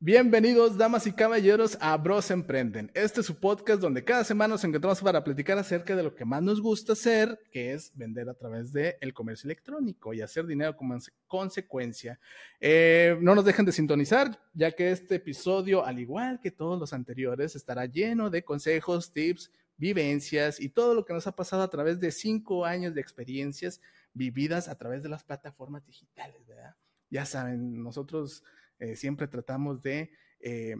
[0.00, 2.88] Bienvenidos, damas y caballeros, a Bros Emprenden.
[2.94, 6.24] Este es su podcast donde cada semana nos encontramos para platicar acerca de lo que
[6.24, 10.46] más nos gusta hacer, que es vender a través del el comercio electrónico y hacer
[10.46, 12.20] dinero como consecuencia.
[12.60, 16.92] Eh, no nos dejen de sintonizar, ya que este episodio, al igual que todos los
[16.92, 21.70] anteriores, estará lleno de consejos, tips, vivencias y todo lo que nos ha pasado a
[21.70, 23.80] través de cinco años de experiencias
[24.14, 26.76] vividas a través de las plataformas digitales, ¿verdad?
[27.10, 28.44] Ya saben, nosotros
[28.78, 30.10] eh, siempre tratamos de
[30.40, 30.76] eh,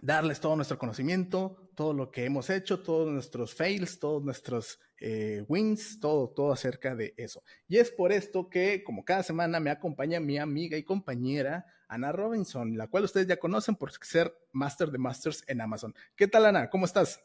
[0.00, 5.44] darles todo nuestro conocimiento, todo lo que hemos hecho, todos nuestros fails, todos nuestros eh,
[5.48, 7.42] wins, todo, todo acerca de eso.
[7.68, 12.12] Y es por esto que, como cada semana, me acompaña mi amiga y compañera Ana
[12.12, 15.94] Robinson, la cual ustedes ya conocen por ser Master de Masters en Amazon.
[16.16, 16.70] ¿Qué tal, Ana?
[16.70, 17.20] ¿Cómo estás?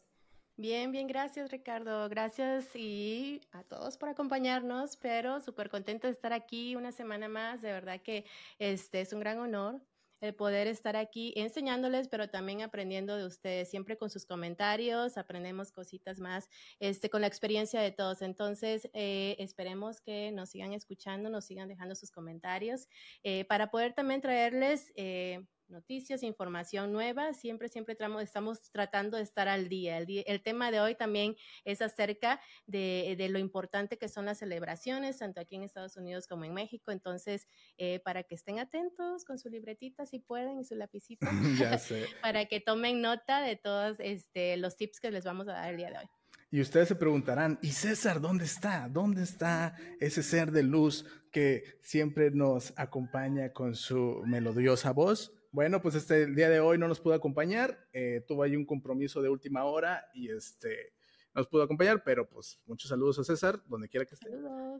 [0.58, 6.31] Bien, bien, gracias Ricardo, gracias y a todos por acompañarnos, pero súper contenta de estar
[6.31, 8.26] aquí una semana más, de verdad que
[8.58, 9.81] este es un gran honor
[10.22, 15.72] el poder estar aquí enseñándoles, pero también aprendiendo de ustedes, siempre con sus comentarios, aprendemos
[15.72, 18.22] cositas más este, con la experiencia de todos.
[18.22, 22.88] Entonces, eh, esperemos que nos sigan escuchando, nos sigan dejando sus comentarios
[23.23, 24.92] eh, para poder también traerles...
[24.95, 27.33] Eh, noticias, información nueva.
[27.33, 29.97] Siempre, siempre estamos tratando de estar al día.
[29.97, 35.41] El, tema de hoy también es acerca de, lo importante que son las celebraciones, tanto
[35.41, 36.91] aquí en Estados Unidos como en México.
[36.91, 41.25] Entonces, eh, para que estén atentos con su libretita, si pueden, y su lapicito,
[42.22, 45.77] para que tomen nota de todos este, los tips que les vamos a dar el
[45.77, 46.09] día de hoy.
[46.52, 48.88] Y ustedes se preguntarán, ¿y César dónde está?
[48.88, 55.34] ¿Dónde está ese ser de luz que siempre nos acompaña con su melodiosa voz?
[55.56, 58.66] Bueno, pues este el día de hoy no nos pudo acompañar, eh, tuvo ahí un
[58.66, 60.92] compromiso de última hora y este
[61.34, 64.28] nos pudo acompañar, pero pues muchos saludos a César, donde quiera que esté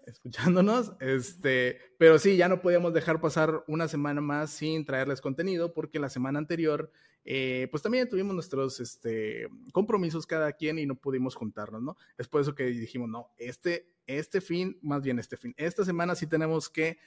[0.06, 0.92] escuchándonos.
[1.00, 5.98] Este, pero sí, ya no podíamos dejar pasar una semana más sin traerles contenido, porque
[5.98, 6.92] la semana anterior,
[7.24, 11.96] eh, pues también tuvimos nuestros este, compromisos cada quien y no pudimos juntarnos, ¿no?
[12.18, 16.16] Es por eso que dijimos, no, este, este fin, más bien este fin, esta semana
[16.16, 16.98] sí tenemos que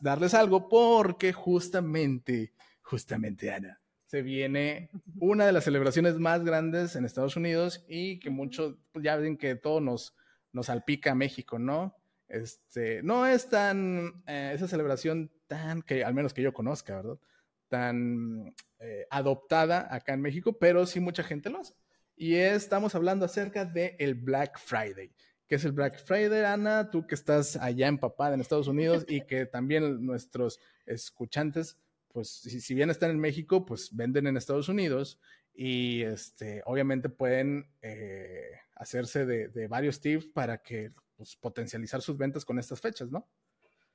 [0.00, 2.54] darles algo, porque justamente
[2.90, 4.90] justamente Ana, se viene
[5.20, 9.36] una de las celebraciones más grandes en Estados Unidos y que muchos pues, ya ven
[9.36, 10.16] que todo nos,
[10.52, 11.96] nos salpica a México, ¿no?
[12.26, 17.20] Este, no es tan, eh, esa celebración tan, que al menos que yo conozca, ¿verdad?
[17.68, 21.74] Tan eh, adoptada acá en México, pero sí mucha gente lo hace.
[22.16, 25.12] Y estamos hablando acerca del el Black Friday.
[25.46, 26.90] ¿Qué es el Black Friday, Ana?
[26.90, 31.76] Tú que estás allá empapada en Estados Unidos y que también nuestros escuchantes
[32.12, 35.20] pues si, bien están en México, pues venden en Estados Unidos
[35.54, 42.44] y este, obviamente pueden eh, hacerse de, varios tips para que pues, potencializar sus ventas
[42.44, 43.28] con estas fechas, ¿no?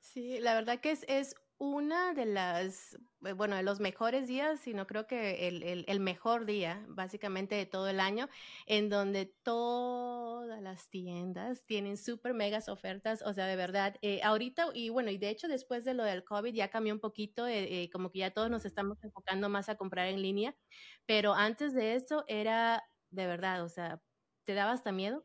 [0.00, 4.60] Sí, la verdad que es, es una de las, eh, bueno, de los mejores días,
[4.60, 8.28] sino creo que el, mejor día, básicamente, de todo el año,
[8.66, 14.68] en donde todas las tiendas tienen súper megas ofertas, o sea, de verdad, eh, ahorita,
[14.74, 17.88] y bueno, y de hecho después de lo del COVID ya cambió un poquito, eh,
[17.92, 20.56] como que ya todos nos estamos enfocando más a comprar en línea,
[21.06, 24.02] pero antes de eso era de verdad, o sea,
[24.46, 25.24] te daba hasta miedo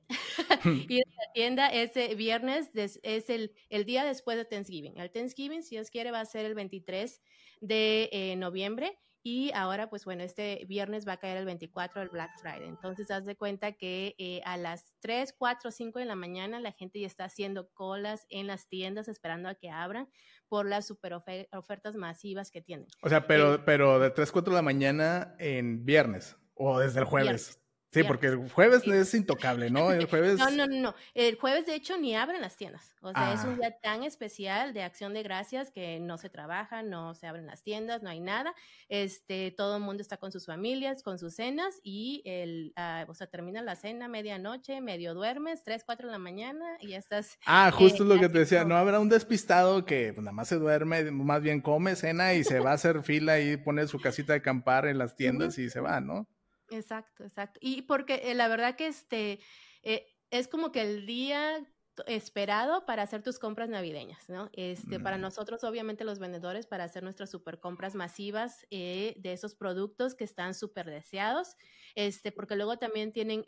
[0.90, 4.98] ir a la tienda ese viernes, es el, el, día después de Thanksgiving.
[4.98, 7.22] El Thanksgiving, si Dios quiere, va a ser el 23
[7.62, 8.98] de eh, noviembre.
[9.24, 12.68] Y ahora, pues bueno, este viernes va a caer el 24 del Black Friday.
[12.68, 16.72] Entonces, haz de cuenta que eh, a las 3, 4, 5 de la mañana la
[16.72, 20.10] gente ya está haciendo colas en las tiendas esperando a que abran
[20.48, 21.14] por las super
[21.52, 22.88] ofertas masivas que tienen.
[23.04, 27.02] O sea, pero, eh, pero de 3, 4 de la mañana en viernes o desde
[27.02, 27.61] el jueves.
[27.94, 29.92] Sí, porque el jueves es intocable, ¿no?
[29.92, 30.40] El jueves.
[30.40, 30.96] No, no, no.
[31.14, 32.96] El jueves, de hecho, ni abren las tiendas.
[33.02, 33.58] O sea, es un ah.
[33.58, 37.64] día tan especial de acción de gracias que no se trabaja, no se abren las
[37.64, 38.54] tiendas, no hay nada.
[38.88, 43.14] Este, todo el mundo está con sus familias, con sus cenas y el, ah, o
[43.14, 47.40] sea, termina la cena medianoche, medio duermes, tres, cuatro de la mañana y ya estás.
[47.46, 48.64] Ah, justo es lo que te decía.
[48.64, 52.46] No habrá un despistado que pues, nada más se duerme, más bien come, cena y
[52.46, 55.70] se va a hacer fila y pone su casita de acampar en las tiendas y
[55.70, 56.28] se va, ¿no?
[56.72, 57.60] Exacto, exacto.
[57.62, 59.40] Y porque eh, la verdad que este
[59.84, 61.66] eh, es como que el día
[62.08, 64.50] esperado para hacer tus compras navideñas, ¿no?
[64.54, 65.22] Este, para mm.
[65.22, 70.24] nosotros, obviamente, los vendedores, para hacer nuestras super compras masivas eh, de esos productos que
[70.24, 71.58] están súper deseados,
[71.94, 73.44] este, porque luego también tienen,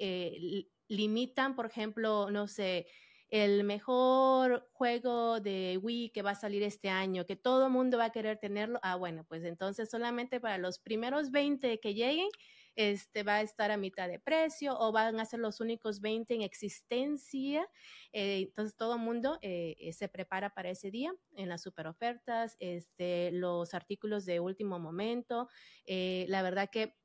[0.88, 2.86] limitan, por ejemplo, no sé,
[3.34, 7.98] el mejor juego de Wii que va a salir este año, que todo el mundo
[7.98, 12.30] va a querer tenerlo, ah, bueno, pues entonces solamente para los primeros 20 que lleguen,
[12.76, 16.34] este, va a estar a mitad de precio o van a ser los únicos 20
[16.34, 17.68] en existencia.
[18.12, 21.88] Eh, entonces todo el mundo eh, eh, se prepara para ese día en las super
[21.88, 25.48] ofertas, este, los artículos de último momento.
[25.86, 26.96] la verdad que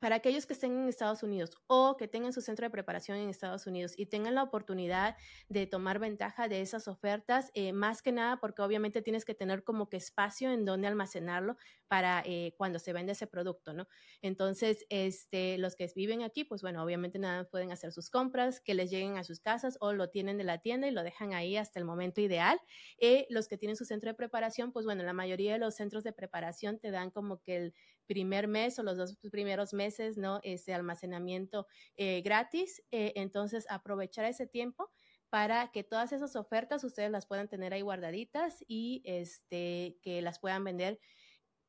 [0.00, 3.28] para aquellos que estén en Estados Unidos o que tengan su centro de preparación en
[3.28, 5.16] Estados Unidos y tengan la oportunidad
[5.48, 9.90] de tomar ventaja de esas ofertas, más que nada porque obviamente tienes que tener como
[9.90, 11.56] que espacio en donde almacenarlo
[11.90, 13.88] para eh, cuando se vende ese producto, ¿no?
[14.22, 18.74] Entonces, este, los que viven aquí, pues bueno, obviamente nada pueden hacer sus compras, que
[18.74, 21.56] les lleguen a sus casas o lo tienen de la tienda y lo dejan ahí
[21.56, 22.60] hasta el momento ideal.
[22.98, 26.04] Eh, los que tienen su centro de preparación, pues bueno, la mayoría de los centros
[26.04, 27.74] de preparación te dan como que el
[28.06, 30.38] primer mes o los dos primeros meses, ¿no?
[30.44, 31.66] Ese almacenamiento
[31.96, 32.84] eh, gratis.
[32.92, 34.92] Eh, entonces, aprovechar ese tiempo
[35.28, 40.40] para que todas esas ofertas ustedes las puedan tener ahí guardaditas y este, que las
[40.40, 40.98] puedan vender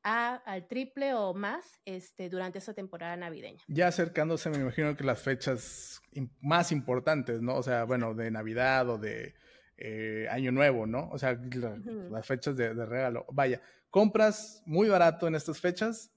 [0.02, 3.62] a, al triple o más este, durante esa temporada navideña.
[3.68, 6.02] Ya acercándose, me imagino que las fechas
[6.40, 7.56] más importantes, ¿no?
[7.56, 9.34] O sea, bueno, de Navidad o de
[9.76, 11.08] eh, Año Nuevo, ¿no?
[11.10, 11.38] O sea,
[12.10, 13.26] las fechas de, de, regalo.
[13.32, 13.60] Vaya,
[13.90, 16.12] compras muy barato en estas fechas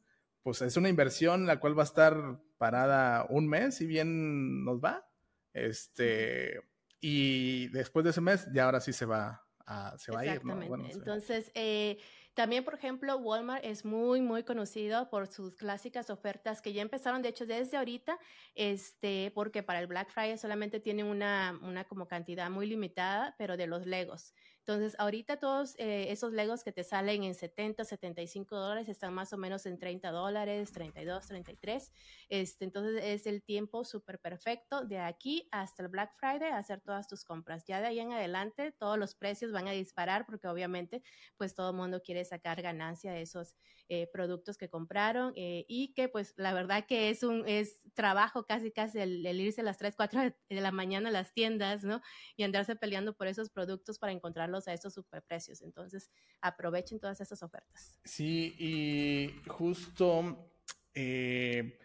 [0.45, 4.79] pues es una inversión la cual va a estar parada un mes, y bien nos
[4.79, 5.09] va.
[5.53, 6.61] Este,
[7.01, 10.45] y después de ese mes, ya ahora sí se va a, se va a ir.
[10.45, 10.61] ¿no?
[10.61, 11.97] Entonces, eh,
[12.35, 17.21] también, por ejemplo, Walmart es muy, muy conocido por sus clásicas ofertas que ya empezaron,
[17.21, 18.19] de hecho, desde ahorita,
[18.55, 23.57] este, porque para el Black Friday solamente tienen una, una como cantidad muy limitada, pero
[23.57, 24.33] de los Legos.
[24.67, 29.31] Entonces, ahorita todos eh, esos Legos que te salen en 70, 75 dólares están más
[29.31, 31.93] o menos en 30 dólares, 32, 33.
[32.29, 36.81] Este, entonces, es el tiempo súper perfecto de aquí hasta el Black Friday a hacer
[36.81, 37.65] todas tus compras.
[37.67, 41.03] Ya de ahí en adelante, todos los precios van a disparar porque obviamente,
[41.37, 43.55] pues todo el mundo quiere sacar ganancia de esos
[43.87, 48.47] eh, productos que compraron eh, y que pues la verdad que es un es trabajo
[48.47, 52.01] casi casi el, irse a las 3, 4 de la mañana a las tiendas, ¿no?
[52.35, 55.61] Y andarse peleando por esos productos para encontrarlos a esos superprecios.
[55.61, 56.09] Entonces,
[56.41, 57.99] aprovechen todas esas ofertas.
[58.03, 60.51] Sí, y justo...
[60.93, 61.79] Eh,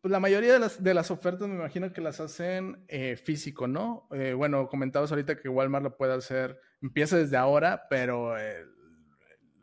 [0.00, 2.86] pues la mayoría de las, de las ofertas me imagino que las hacen
[3.22, 4.08] físico, ¿no?
[4.34, 8.34] bueno, comentabas ahorita que Walmart lo puede hacer, empieza desde ahora, pero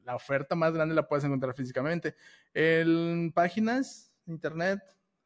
[0.04, 2.16] la oferta más grande la puedes encontrar físicamente.
[2.54, 4.82] ¿En páginas, internet,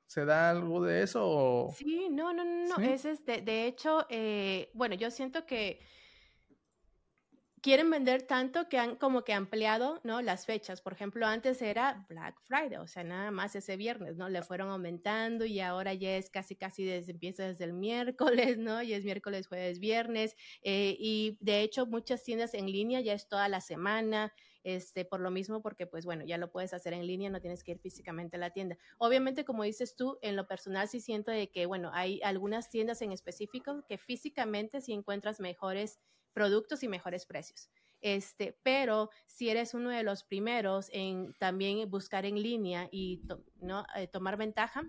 [0.06, 1.70] se da algo de eso?
[1.76, 5.80] Sí, no, no, no, es este, de hecho, eh, bueno, yo siento que
[7.66, 10.22] quieren vender tanto que han como que ampliado, ¿no?
[10.22, 10.84] Las fechas.
[10.84, 14.30] Por ejemplo, antes era Black Friday, o sea, nada más ese viernes, ¿no?
[14.30, 17.74] Le fueron aumentando y ahora ya es casi, casi desde, empieza desde el
[18.44, 18.84] miércoles, ¿no?
[18.84, 20.36] Y es miércoles, jueves, viernes.
[20.62, 24.32] Eh, y de hecho, muchas tiendas en línea ya es toda la semana
[24.64, 27.64] este, por lo mismo, porque pues bueno, ya lo puedes hacer en línea, no tienes
[27.64, 28.78] que ir físicamente a la tienda.
[29.00, 33.02] Obviamente, como dices tú, en lo personal sí siento de que, bueno, hay algunas tiendas
[33.02, 36.00] en específico que físicamente sí encuentras mejores
[36.36, 37.70] productos y mejores precios.
[38.02, 43.24] Este, pero si eres uno de los primeros en también buscar en línea y
[43.62, 43.86] ¿no?
[43.96, 44.84] Eh, tomar ventaja,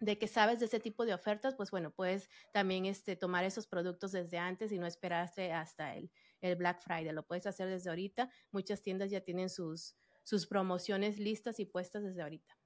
[0.00, 3.66] de que sabes de ese tipo de ofertas, pues bueno, puedes también este, tomar esos
[3.66, 7.12] productos desde antes y no esperarte hasta el, el Black Friday.
[7.12, 8.28] Lo puedes hacer desde ahorita.
[8.50, 12.58] Muchas tiendas ya tienen sus, sus promociones listas y puestas desde ahorita.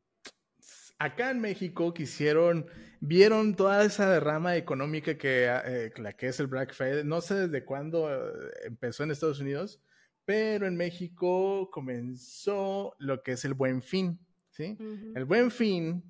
[0.98, 2.66] Acá en México quisieron,
[3.00, 7.04] vieron toda esa derrama económica que eh, la que es el Black Friday.
[7.04, 9.81] No sé desde cuándo eh, empezó en Estados Unidos,
[10.25, 14.19] pero en México comenzó lo que es el Buen Fin,
[14.50, 14.76] ¿sí?
[15.14, 16.02] El Buen Fin,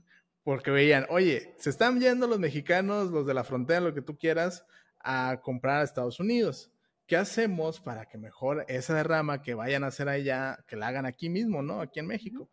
[0.45, 4.17] porque veían, oye, se están yendo los mexicanos, los de la frontera, lo que tú
[4.17, 4.65] quieras,
[5.01, 6.71] a comprar a Estados Unidos.
[7.07, 11.07] ¿qué hacemos para que mejor esa derrama que vayan a hacer allá, que la hagan
[11.07, 11.81] aquí mismo, ¿no?
[11.81, 12.49] Aquí en México.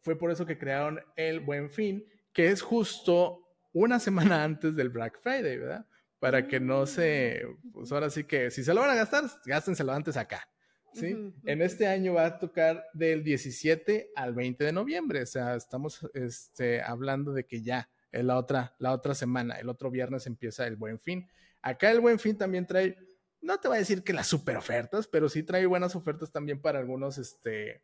[0.00, 4.88] Fue por eso que crearon el Buen Fin, que es justo una semana antes del
[4.90, 5.86] Black Friday, ¿verdad?
[6.18, 9.92] Para que no se, pues ahora sí que, si se lo van a gastar, gástenselo
[9.92, 10.48] antes acá.
[10.94, 11.14] ¿Sí?
[11.44, 16.08] En este año va a tocar del 17 al 20 de noviembre, o sea, estamos
[16.14, 20.66] este, hablando de que ya es la otra, la otra semana, el otro viernes empieza
[20.66, 21.28] el Buen Fin.
[21.60, 22.96] Acá el Buen Fin también trae
[23.40, 26.60] no te voy a decir que las super ofertas, pero sí trae buenas ofertas también
[26.60, 27.82] para algunos este,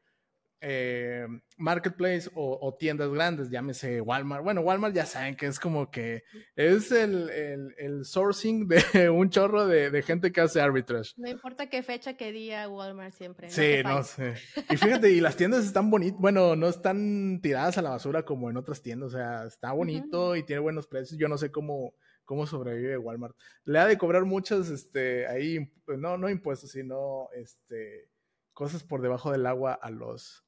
[0.66, 1.26] eh,
[1.58, 4.42] marketplace o, tiendas grandes, llámese Walmart.
[4.42, 6.24] Bueno, Walmart ya saben que es como que
[6.56, 7.30] es el,
[7.76, 11.12] el, sourcing de un chorro de, gente que hace arbitrage.
[11.18, 13.50] No importa qué fecha, qué día, Walmart siempre.
[13.50, 14.34] Sí, no, sé.
[14.70, 18.48] Y fíjate, y las tiendas están bonitas, bueno, no están tiradas a la basura como
[18.48, 21.18] en otras tiendas, o sea, está bonito y tiene buenos precios.
[21.18, 21.94] Yo no sé cómo
[22.24, 23.36] cómo sobrevive Walmart.
[23.64, 28.08] Le ha de cobrar muchas, este, ahí, no, no impuestos, sino, este,
[28.54, 30.43] cosas por debajo del agua a los,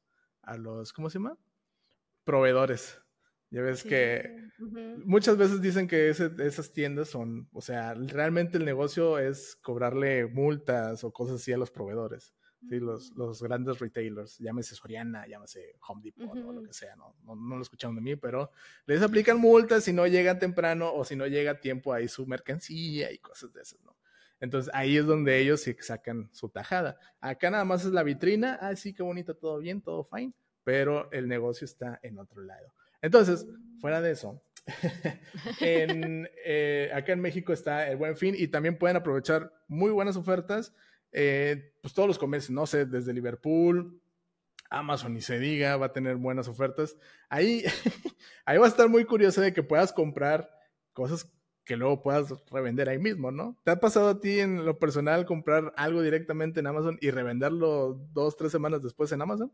[0.46, 1.36] a los, ¿cómo se llama?
[2.24, 3.00] Proveedores.
[3.50, 4.48] Ya ves que
[5.04, 11.04] muchas veces dicen que esas tiendas son, o sea, realmente el negocio es cobrarle multas
[11.04, 12.34] o cosas así a los proveedores.
[12.68, 12.80] ¿sí?
[12.80, 17.14] Los, los grandes retailers, llámese Soriana, llámese Home Depot o lo que sea, ¿no?
[17.22, 17.36] ¿no?
[17.36, 18.50] No, lo escucharon de mí, pero
[18.86, 22.26] les aplican multas si no llega temprano o si no llega a tiempo ahí su
[22.26, 23.95] mercancía y cosas de esas, ¿no?
[24.40, 26.98] Entonces ahí es donde ellos sacan su tajada.
[27.20, 30.32] Acá nada más es la vitrina, ah, sí, qué bonito, todo bien, todo fine,
[30.64, 32.72] pero el negocio está en otro lado.
[33.00, 33.46] Entonces,
[33.80, 34.42] fuera de eso,
[35.60, 40.74] eh, acá en México está el Buen Fin y también pueden aprovechar muy buenas ofertas.
[41.12, 44.00] Eh, pues todos los comercios, no sé, desde Liverpool,
[44.70, 46.96] Amazon ni se diga, va a tener buenas ofertas.
[47.28, 47.64] Ahí,
[48.44, 50.50] ahí va a estar muy curioso de que puedas comprar
[50.92, 51.30] cosas
[51.66, 53.56] que luego puedas revender ahí mismo, ¿no?
[53.64, 57.94] ¿Te ha pasado a ti en lo personal comprar algo directamente en Amazon y revenderlo
[58.12, 59.52] dos, tres semanas después en Amazon?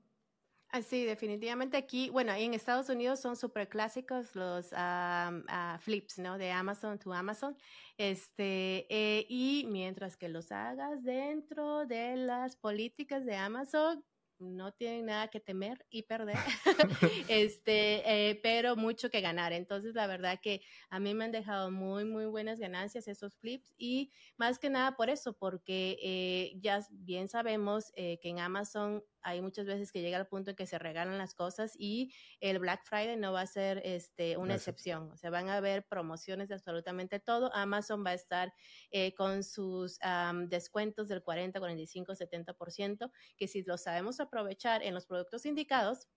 [0.68, 6.38] Ah, sí, definitivamente aquí, bueno, en Estados Unidos son súper clásicos los ah, flips, ¿no?
[6.38, 7.56] De Amazon to Amazon.
[7.98, 14.02] Este, eh, y mientras que los hagas dentro de las políticas de Amazon,
[14.42, 16.36] no tienen nada que temer y perder,
[17.28, 19.52] este, eh, pero mucho que ganar.
[19.52, 23.74] Entonces, la verdad que a mí me han dejado muy, muy buenas ganancias esos flips
[23.78, 29.40] y más que nada por eso, porque eh, ya bien sabemos que en Amazon hay
[29.40, 32.84] muchas veces que llega al punto en que se regalan las cosas y el Black
[32.84, 35.10] Friday no va a ser este, una excepción.
[35.10, 37.54] O sea, van a haber promociones de absolutamente todo.
[37.54, 38.52] Amazon va a estar
[38.90, 39.98] eh, con sus
[40.48, 46.08] descuentos del 40, 45, 70%, que si lo sabemos aprovechar en los productos indicados,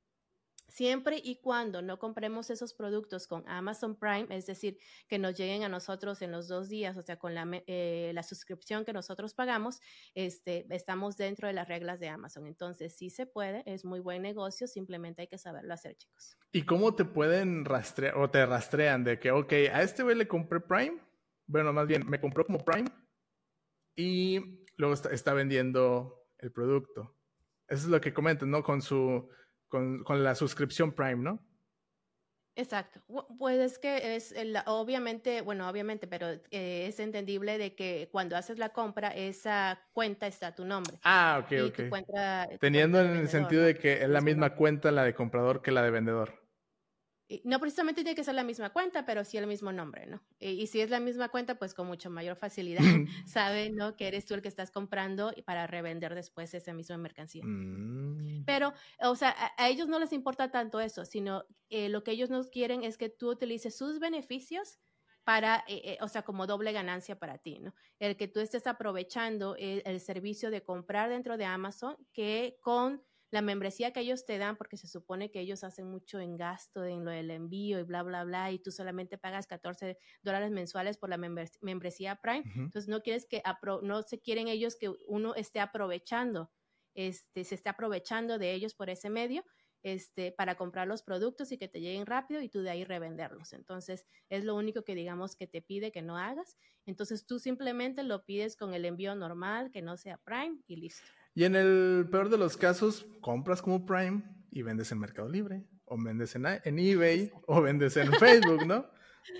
[0.68, 5.64] Siempre y cuando no compremos esos productos con Amazon Prime, es decir, que nos lleguen
[5.64, 9.34] a nosotros en los dos días, o sea, con la, eh, la suscripción que nosotros
[9.34, 9.80] pagamos,
[10.16, 12.48] este, estamos dentro de las reglas de Amazon.
[12.48, 16.36] Entonces, sí se puede, es muy buen negocio, simplemente hay que saberlo hacer, chicos.
[16.52, 20.28] ¿Y cómo te pueden rastrear o te rastrean de que, ok, a este güey le
[20.28, 21.00] compré Prime?
[21.48, 22.90] Bueno, más bien, me compró como Prime
[23.96, 27.16] y luego está, está vendiendo el producto.
[27.68, 28.64] Eso es lo que comentan, ¿no?
[28.64, 29.30] Con su
[29.68, 31.40] con, la suscripción Prime, ¿no?
[32.58, 33.02] Exacto.
[33.38, 34.34] Pues es que es,
[34.66, 40.26] obviamente, bueno, obviamente, pero eh, es entendible de que cuando haces la compra, esa cuenta
[40.26, 40.98] está a tu nombre.
[41.04, 42.60] Ah, ok, ok.
[42.60, 45.84] Teniendo en el sentido de que es la misma cuenta la de comprador que la
[45.84, 46.45] de vendedor
[47.44, 50.22] no precisamente tiene que ser la misma cuenta, pero sí el mismo nombre, ¿no?
[50.40, 52.80] Y, si es la misma cuenta, pues con mucho mayor facilidad
[53.26, 53.96] sabe, ¿no?
[53.96, 57.44] Que eres tú el que estás comprando para revender después esa misma mercancía.
[57.44, 58.44] Mm.
[58.46, 62.30] Pero, o sea, a, ellos no les importa tanto eso, sino eh, lo que ellos
[62.30, 64.80] nos quieren es que tú utilices sus beneficios
[65.24, 67.74] para, eh, eh, o sea, como doble ganancia para ti, ¿no?
[67.98, 73.02] El que tú estés aprovechando el servicio de comprar dentro de Amazon que con
[73.36, 76.86] la membresía que ellos te dan, porque se supone que ellos hacen mucho en gasto
[76.86, 80.98] en lo del envío y bla, bla, bla, y tú solamente pagas 14 dólares mensuales
[80.98, 82.44] por la membresía Prime.
[82.56, 83.44] Entonces, no quieres que,
[83.82, 86.50] no se quieren ellos que uno esté aprovechando,
[86.94, 89.44] este, se esté aprovechando de ellos por ese medio.
[89.84, 93.54] Este, para comprar los productos y que te lleguen rápido y tú de ahí revenderlos.
[93.54, 96.58] Entonces, es lo único que digamos que te pide que no hagas.
[96.88, 101.06] Entonces, tú simplemente lo pides con el envío normal, que no sea Prime y listo.
[101.36, 105.66] Y en el peor de los casos, compras como Prime y vendes en Mercado Libre,
[105.84, 108.90] o vendes en, eBay, o vendes en Facebook, ¿no?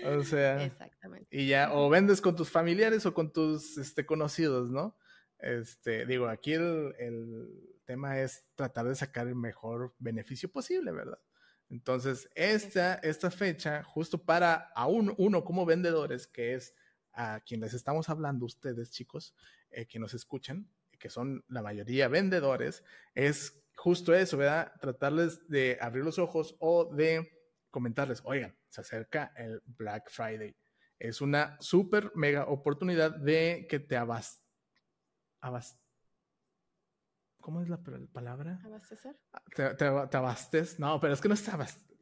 [0.04, 1.26] O sea, Exactamente.
[1.30, 4.96] y ya, o vendes con tus familiares o con tus este, conocidos, ¿no?
[5.38, 11.18] Este, digo, aquí el, el tema es tratar de sacar el mejor beneficio posible, ¿verdad?
[11.68, 16.74] Entonces, esta, esta fecha, justo para a uno como vendedores, que es
[17.12, 19.34] a quien les estamos hablando, ustedes chicos,
[19.70, 22.84] eh, que nos escuchan, que son la mayoría vendedores,
[23.14, 24.72] es justo eso, ¿verdad?
[24.80, 27.30] Tratarles de abrir los ojos o de
[27.70, 30.56] comentarles, oigan, se acerca el Black Friday.
[30.98, 34.42] Es una súper mega oportunidad de que te abas...
[35.40, 35.78] abas
[37.40, 37.78] ¿Cómo es la
[38.12, 38.60] palabra?
[38.64, 39.16] ¿Abastecer?
[39.32, 40.80] Ah, te, te, abastes.
[40.80, 41.36] No, pero es que no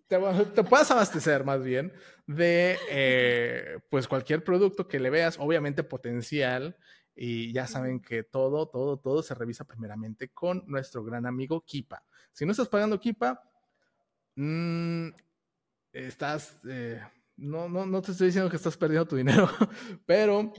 [0.08, 0.18] te,
[0.54, 1.92] te, puedes abastecer más bien
[2.26, 6.76] de eh, pues cualquier producto que le veas, obviamente potencial,
[7.14, 12.04] y ya saben que todo, todo, todo se revisa primeramente con nuestro gran amigo Kipa.
[12.33, 13.40] Si no estás pagando Kipa,
[14.37, 15.09] mm,
[15.92, 17.00] estás, eh,
[17.37, 19.49] no, no, no te estoy diciendo que estás perdiendo tu dinero,
[20.06, 20.52] pero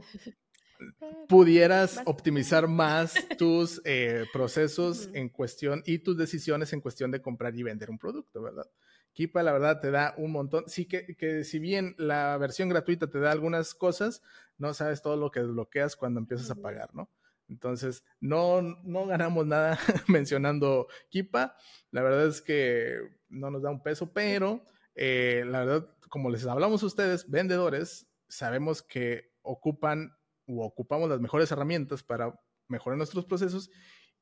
[1.27, 7.55] pudieras optimizar más tus eh, procesos en cuestión y tus decisiones en cuestión de comprar
[7.55, 8.69] y vender un producto, ¿verdad?
[9.15, 10.65] Kipa, la verdad, te da un montón.
[10.67, 14.21] Sí que, que, si bien la versión gratuita te da algunas cosas,
[14.57, 17.09] no sabes todo lo que desbloqueas cuando empiezas a pagar, ¿no?
[17.47, 21.55] Entonces, no, no ganamos nada mencionando Kipa.
[21.91, 26.45] La verdad es que no nos da un peso, pero eh, la verdad, como les
[26.45, 30.11] hablamos a ustedes, vendedores, sabemos que ocupan
[30.45, 33.71] o ocupamos las mejores herramientas para mejorar nuestros procesos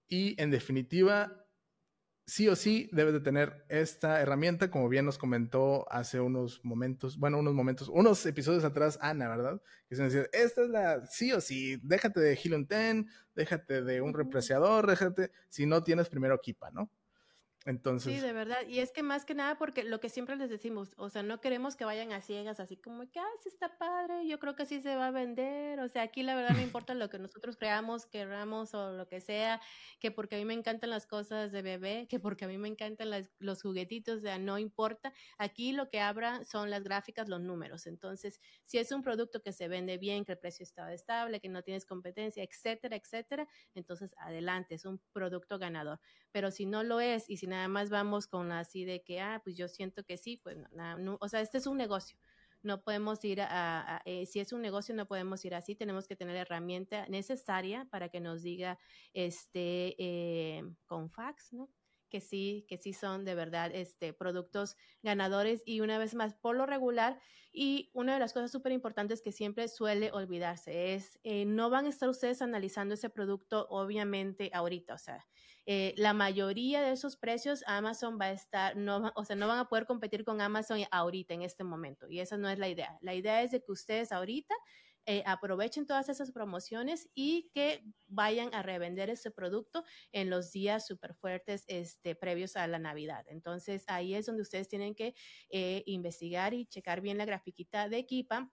[0.07, 1.47] y en definitiva
[2.25, 7.17] sí o sí debes de tener esta herramienta, como bien nos comentó hace unos momentos,
[7.17, 9.61] bueno, unos momentos, unos episodios atrás, Ana, ¿verdad?
[9.89, 14.01] Que se decía, esta es la sí o sí, déjate de Helium 10, déjate de
[14.01, 16.89] un repreciador, déjate, si no tienes primero equipa, ¿no?
[17.65, 18.13] Entonces.
[18.13, 18.67] Sí, de verdad.
[18.67, 21.39] Y es que más que nada, porque lo que siempre les decimos, o sea, no
[21.39, 24.65] queremos que vayan a ciegas, así como que, ay, sí está padre, yo creo que
[24.65, 25.79] sí se va a vender.
[25.79, 29.21] O sea, aquí la verdad no importa lo que nosotros creamos, queramos o lo que
[29.21, 29.61] sea,
[29.99, 32.67] que porque a mí me encantan las cosas de bebé, que porque a mí me
[32.67, 35.13] encantan los juguetitos, o sea, no importa.
[35.37, 37.87] Aquí lo que abra son las gráficas, los números.
[37.87, 41.47] Entonces, si es un producto que se vende bien, que el precio está estable, que
[41.47, 46.01] no tienes competencia, etcétera, etcétera, entonces adelante, es un producto ganador.
[46.31, 49.41] Pero si no lo es y si nada más vamos con así de que, ah,
[49.43, 52.17] pues yo siento que sí, pues no, o sea, este es un negocio.
[52.63, 55.75] No podemos ir a, eh, si es un negocio, no podemos ir así.
[55.75, 58.79] Tenemos que tener la herramienta necesaria para que nos diga,
[59.13, 61.69] este, eh, con fax, ¿no?
[62.13, 66.55] que sí, que sí son de verdad este, productos ganadores y una vez más, por
[66.55, 67.19] lo regular,
[67.51, 71.87] y una de las cosas súper importantes que siempre suele olvidarse es, eh, no van
[71.87, 75.25] a estar ustedes analizando ese producto obviamente ahorita, o sea,
[75.65, 79.59] eh, la mayoría de esos precios Amazon va a estar, no, o sea, no van
[79.59, 82.97] a poder competir con Amazon ahorita, en este momento, y esa no es la idea.
[83.01, 84.55] La idea es de que ustedes ahorita
[85.05, 90.87] eh, aprovechen todas esas promociones y que vayan a revender ese producto en los días
[90.87, 93.25] súper fuertes este, previos a la Navidad.
[93.27, 95.13] Entonces ahí es donde ustedes tienen que
[95.49, 98.49] eh, investigar y checar bien la grafiquita de Equipa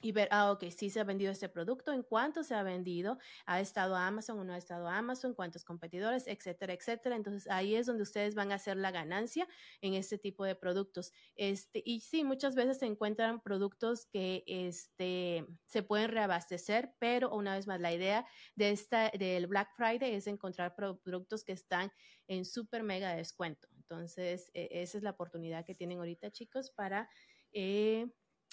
[0.00, 3.18] y ver, ah, ok, sí se ha vendido este producto, en cuánto se ha vendido,
[3.46, 7.16] ha estado Amazon o no ha estado Amazon, cuántos competidores, etcétera, etcétera.
[7.16, 9.46] Entonces ahí es donde ustedes van a hacer la ganancia
[9.80, 11.12] en este tipo de productos.
[11.36, 17.54] Este, y sí, muchas veces se encuentran productos que este, se pueden reabastecer, pero una
[17.54, 21.92] vez más, la idea de esta, del Black Friday es encontrar productos que están
[22.26, 23.68] en súper mega descuento.
[23.76, 27.08] Entonces, e, esa es la oportunidad que tienen ahorita, chicos, para
[27.52, 28.06] eh,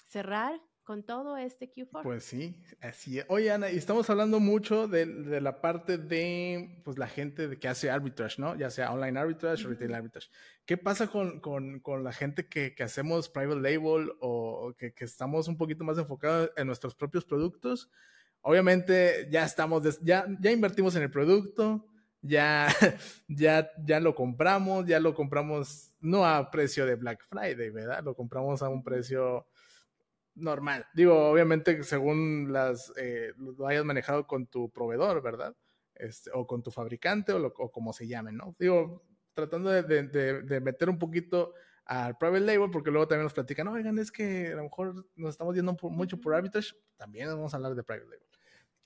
[0.08, 2.02] cerrar con todo este Q4.
[2.02, 3.26] Pues sí, así es.
[3.28, 5.04] Oye, Ana, y estamos hablando mucho de,
[5.38, 8.56] la parte de pues, la gente que hace arbitrage, ¿no?
[8.56, 10.30] Ya sea online arbitrage o retail arbitrage.
[10.64, 11.42] ¿Qué pasa con,
[12.02, 16.94] la gente que, hacemos private label o que, estamos un poquito más enfocados en nuestros
[16.94, 17.90] propios productos?
[18.40, 21.84] Obviamente ya estamos, ya, ya invertimos en el producto,
[22.22, 22.66] ya,
[23.28, 28.02] ya, ya lo compramos, ya lo compramos no a precio de Black Friday, ¿verdad?
[28.02, 29.46] Lo compramos a un precio
[30.38, 30.86] normal.
[30.94, 35.54] Digo, obviamente según las eh, lo hayas manejado con tu proveedor, ¿verdad?
[35.94, 38.54] Este, o con tu fabricante o, como se llame, ¿no?
[38.58, 43.98] Digo, tratando de, meter un poquito al private label, porque luego también nos platican, oigan,
[43.98, 47.74] es que a lo mejor nos estamos yendo mucho por arbitrage, también vamos a hablar
[47.74, 48.26] de private label.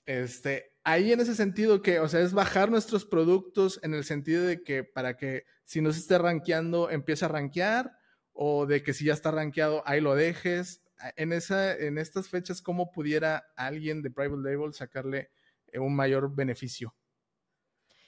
[0.05, 4.43] Este, ahí en ese sentido que, o sea, es bajar nuestros productos en el sentido
[4.43, 7.97] de que para que si no se esté rankeando, empiece a rankear,
[8.33, 10.82] o de que si ya está rankeado, ahí lo dejes,
[11.15, 15.31] en, esa, en estas fechas, ¿cómo pudiera alguien de Private Label sacarle
[15.67, 16.95] eh, un mayor beneficio?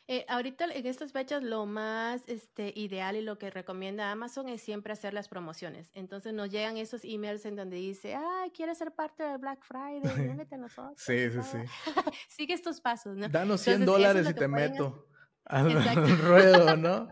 [0.07, 4.61] Eh, ahorita en estas fechas lo más este, ideal y lo que recomienda Amazon es
[4.61, 5.89] siempre hacer las promociones.
[5.93, 10.01] Entonces nos llegan esos emails en donde dice, ah, ¿quieres ser parte de Black Friday?
[10.39, 10.93] Únete a nosotros.
[10.97, 11.57] sí, sí, sí.
[12.29, 13.27] Sigue estos pasos, ¿no?
[13.29, 15.07] Danos 100 dólares y te meto
[15.43, 15.73] al
[16.21, 17.09] ruedo, ¿no?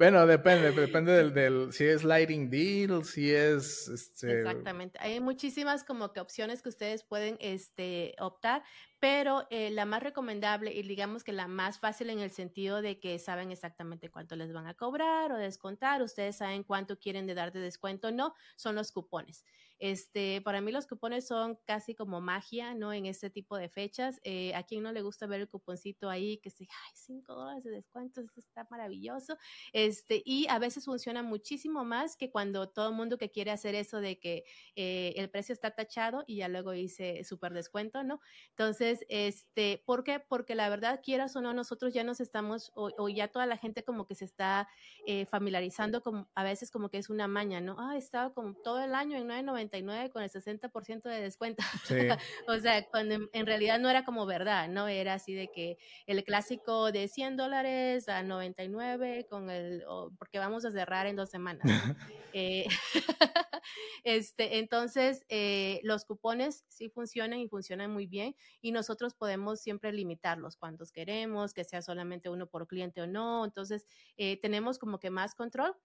[0.00, 4.38] Bueno, depende, depende del, del, si es lighting deal, si es este...
[4.38, 4.98] Exactamente.
[4.98, 8.62] Hay muchísimas como que opciones que ustedes pueden este, optar,
[8.98, 12.98] pero eh, la más recomendable y digamos que la más fácil en el sentido de
[12.98, 17.34] que saben exactamente cuánto les van a cobrar o descontar, ustedes saben cuánto quieren de
[17.34, 19.44] dar de descuento, no, son los cupones.
[19.80, 22.92] Este, para mí los cupones son casi como magia, ¿no?
[22.92, 24.20] En este tipo de fechas.
[24.24, 27.64] Eh, a quien no le gusta ver el cuponcito ahí que se, ay, 5 dólares
[27.64, 29.38] de descuento, esto está maravilloso.
[29.72, 33.74] Este, y a veces funciona muchísimo más que cuando todo el mundo que quiere hacer
[33.74, 34.44] eso de que
[34.76, 38.20] eh, el precio está tachado y ya luego dice súper descuento, ¿no?
[38.50, 40.20] Entonces, este, ¿por qué?
[40.20, 43.82] Porque la verdad, quieras o no, nosotros ya nos estamos, o, ya toda la gente
[43.82, 44.68] como que se está
[45.06, 47.76] eh, familiarizando, como, a veces como que es una maña, ¿no?
[47.78, 49.30] Ah, he estado como todo el año en
[49.70, 51.62] 9.99 con el 60% de descuento.
[52.48, 54.88] o sea, cuando en, realidad no era como verdad, ¿no?
[54.88, 59.84] Era así de que el clásico de 100 dólares a 99 con el,
[60.18, 61.64] porque vamos a cerrar en dos semanas.
[62.32, 62.66] eh,
[64.04, 69.92] este, entonces, eh, los cupones sí funcionan y funcionan muy bien y nosotros podemos siempre
[69.92, 73.44] limitarlos cuantos queremos, que sea solamente uno por cliente o no.
[73.44, 75.76] Entonces, eh, tenemos como que más control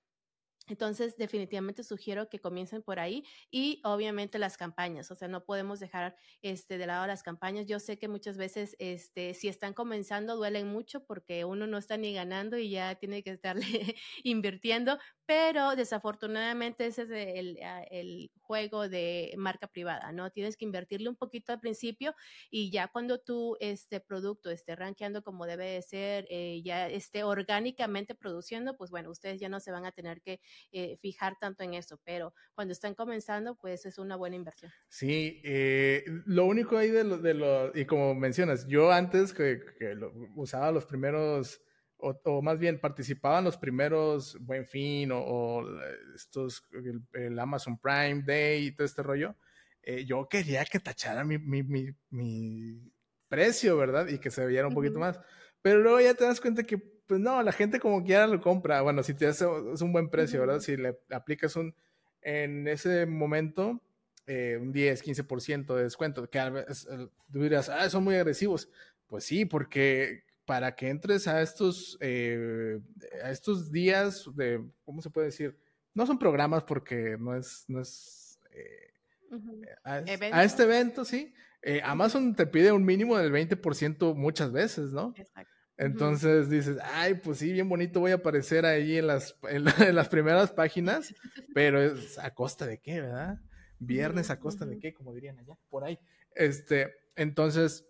[0.67, 5.80] Entonces, definitivamente sugiero que comiencen por ahí y obviamente las campañas, o sea, no podemos
[5.80, 7.67] dejar este, de lado las campañas.
[7.67, 11.97] Yo sé que muchas veces, este, si están comenzando, duelen mucho porque uno no está
[11.97, 13.62] ni ganando y ya tiene que estarle
[14.23, 20.30] invirtiendo, pero desafortunadamente ese es el, ah, el, juego de marca privada, ¿no?
[20.30, 22.13] Tienes que invertirle un poquito al principio
[22.51, 27.23] y ya cuando tu este producto esté rankeando como debe de ser, eh, ya esté
[27.23, 30.41] orgánicamente produciendo, pues bueno, ustedes ya no se van a tener que
[30.72, 34.72] eh, fijar tanto en eso, pero cuando están comenzando, pues es una buena inversión.
[34.89, 39.62] Sí, eh, lo único ahí de lo, de lo, y como mencionas, yo antes que,
[39.78, 39.98] que
[40.36, 41.62] usaba los primeros
[41.98, 45.63] o, más bien participaban los primeros Buen Fin o,
[46.15, 46.63] estos,
[47.13, 49.36] el, Amazon Prime Day y todo este rollo,
[49.82, 51.63] eh, yo quería que tachara mi, mi,
[52.10, 52.91] mi,
[53.28, 54.08] precio, ¿verdad?
[54.08, 55.20] Y que se viera un poquito más.
[55.65, 58.84] Pero luego ya te das cuenta que, pues no, la gente como quiera lo compra.
[58.84, 60.60] Bueno, si te hace es un buen precio, ¿verdad?
[60.60, 61.73] Si le aplicas un,
[62.21, 63.82] en ese momento,
[64.28, 66.88] eh, un 10, 15% de descuento, que a veces
[67.32, 68.69] tú dirías, ah, son muy agresivos.
[69.08, 72.80] Pues sí, porque para que entres a estos, eh,
[73.23, 75.58] a estos días de, ¿cómo se puede decir?
[75.95, 78.93] No son programas porque no es, no es, eh,
[79.84, 81.34] a, este evento, sí.
[81.63, 85.12] Eh, Amazon te pide un mínimo del 20% muchas veces, ¿no?
[85.17, 85.55] Exacto.
[85.78, 90.10] Entonces dices, ay, pues sí, bien bonito voy a aparecer ahí en las, en, las
[90.10, 91.14] primeras páginas,
[91.54, 93.42] pero es a costa de qué, ¿verdad?
[93.80, 96.00] Viernes a costa de qué, como dirían allá, por ahí.
[96.34, 97.86] Este, entonces,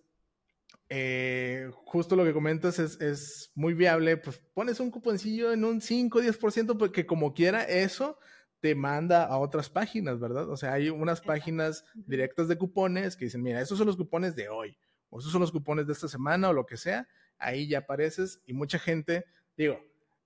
[0.89, 5.79] eh, justo lo que comentas es, es, muy viable, pues pones un cuponcillo en un
[5.79, 8.17] 5 o 10% porque como quiera eso
[8.61, 10.49] te manda a otras páginas, ¿verdad?
[10.49, 14.35] O sea, hay unas páginas directas de cupones que dicen, mira, esos son los cupones
[14.35, 14.75] de hoy,
[15.09, 18.41] o esos son los cupones de esta semana o lo que sea, ahí ya apareces
[18.45, 19.25] y mucha gente,
[19.57, 19.77] digo,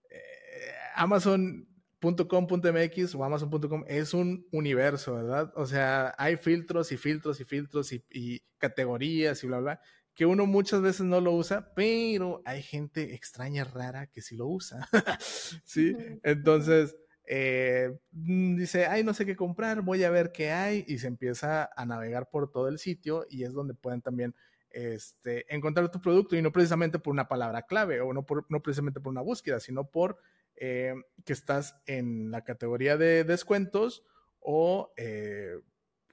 [0.10, 5.52] eh, Amazon.com.mx o Amazon.com es un universo, ¿verdad?
[5.56, 9.82] O sea, hay filtros y filtros y filtros y, y categorías y bla, bla
[10.20, 14.48] que uno muchas veces no lo usa, pero hay gente extraña, rara, que sí lo
[14.48, 14.86] usa.
[15.64, 20.84] sí, entonces eh, mm, dice, ay, no sé qué comprar, voy a ver qué hay,
[20.90, 24.36] y se empieza a navegar por todo el sitio y es donde pueden también
[24.72, 28.62] este, encontrar tu producto y no precisamente por una palabra clave o no, por, no
[28.62, 30.20] precisamente por una búsqueda, sino por
[30.56, 30.94] eh,
[31.26, 34.04] que estás en la categoría de descuentos
[34.40, 35.60] o eh,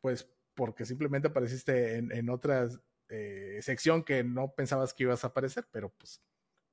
[0.01, 5.29] pues porque simplemente apareciste en, en otras eh, sección que no pensabas que ibas a
[5.29, 6.23] aparecer, pero pues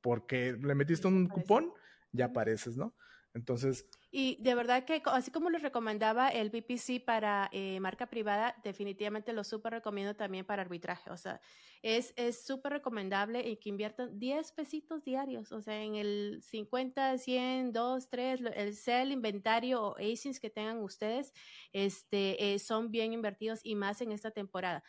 [0.02, 1.72] porque le metiste un cupón,
[2.12, 2.96] ya apareces, ¿no?
[3.34, 3.88] Entonces.
[4.12, 9.34] Y de verdad que, así como les recomendaba el BPC para eh, marca privada, definitivamente
[9.34, 11.10] lo súper recomiendo también para arbitraje.
[11.10, 11.42] O sea,
[11.82, 12.14] es
[12.46, 15.52] súper recomendable y que inviertan 10 pesitos diarios.
[15.52, 20.80] O sea, en el 50, 100, 2, 3, el sell, inventario o ASINs que tengan
[20.80, 21.34] ustedes,
[21.72, 24.84] este, eh, son bien invertidos y más en esta temporada.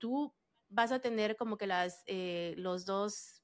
[0.00, 0.34] tú
[0.68, 3.37] vas a tener como que las, eh, los dos,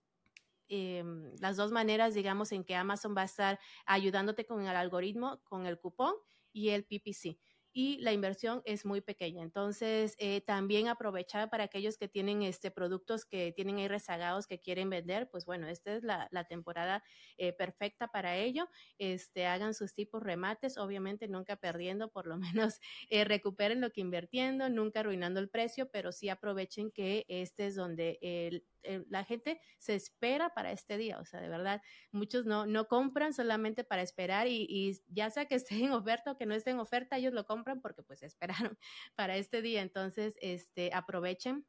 [0.69, 5.41] em, las dos maneras, digamos, en que Amazon va a estar ayudándote con el algoritmo,
[5.45, 6.15] con el cupón
[6.53, 7.39] y el PPC
[7.77, 9.43] y la inversión es muy pequeña.
[9.43, 14.61] Entonces, eh, también aprovechar para aquellos que tienen este, productos que tienen ahí rezagados que
[14.61, 17.03] quieren vender, pues bueno, esta es la, temporada
[17.37, 18.69] eh, perfecta para ello.
[18.99, 24.03] Este, hagan sus tipos remates, obviamente nunca perdiendo, por lo menos eh, recuperen lo que
[24.03, 28.65] invirtiendo, nunca arruinando el precio, pero sí aprovechen que este es donde el
[29.09, 31.83] la gente se espera para este día, o sea, de verdad,
[32.13, 36.37] muchos no, no compran solamente para esperar y, ya sea que esté en oferta o
[36.37, 38.79] que no esté en oferta, ellos lo compran porque pues esperaron
[39.17, 41.67] para este día, entonces, este, aprovechen.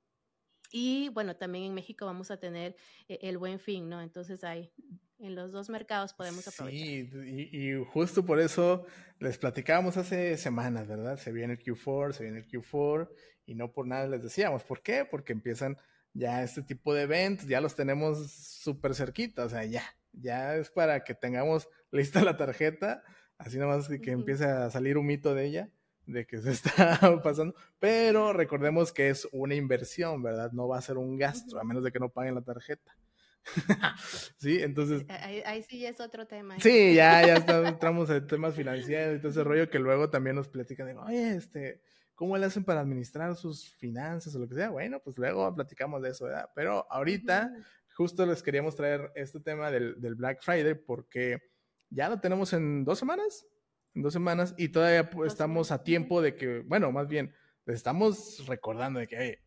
[0.72, 2.76] Y bueno, también en México vamos a tener
[3.08, 4.02] eh, el buen fin, ¿no?
[4.02, 4.74] Entonces ahí
[5.20, 6.86] en los dos mercados podemos aprovechar.
[6.86, 8.86] Sí, y, y, justo por eso
[9.20, 11.18] les platicábamos hace semanas, ¿verdad?
[11.18, 13.10] Se viene el Q4, se viene el Q4
[13.46, 14.64] y no por nada les decíamos.
[14.64, 15.06] ¿Por qué?
[15.06, 15.78] Porque empiezan
[16.14, 20.72] ya este tipo de eventos, ya los tenemos súper cerquita, o sea, ya, ya es
[20.72, 23.04] para que tengamos lista la tarjeta,
[23.38, 25.70] así nomás que, que empiece a salir un mito de ella,
[26.06, 30.52] de que se está pasando, pero recordemos que es una inversión, ¿verdad?
[30.52, 32.98] No va a ser un gasto, a menos de que no paguen la tarjeta.
[34.40, 35.06] sí, entonces.
[35.08, 36.56] Ahí, sí es otro tema.
[36.56, 36.60] ¿eh?
[36.62, 37.36] Sí, ya, ya
[37.68, 41.36] entramos en temas financieros y todo ese rollo que luego también nos platican de, oye,
[41.36, 41.82] este,
[42.16, 44.70] ¿Cómo le hacen para administrar sus finanzas o lo que sea?
[44.70, 46.50] Bueno, pues luego platicamos de eso, ¿verdad?
[46.56, 47.52] Pero ahorita
[47.94, 51.42] justo les queríamos traer este tema del, Black Friday porque
[51.90, 53.46] ya lo tenemos en dos semanas,
[53.96, 57.34] en dos semanas y todavía estamos a tiempo de que, bueno, más bien,
[57.66, 59.42] les estamos recordando de que,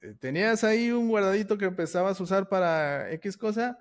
[0.00, 3.78] eh, tenías ahí un guardadito que empezabas a usar para X cosa,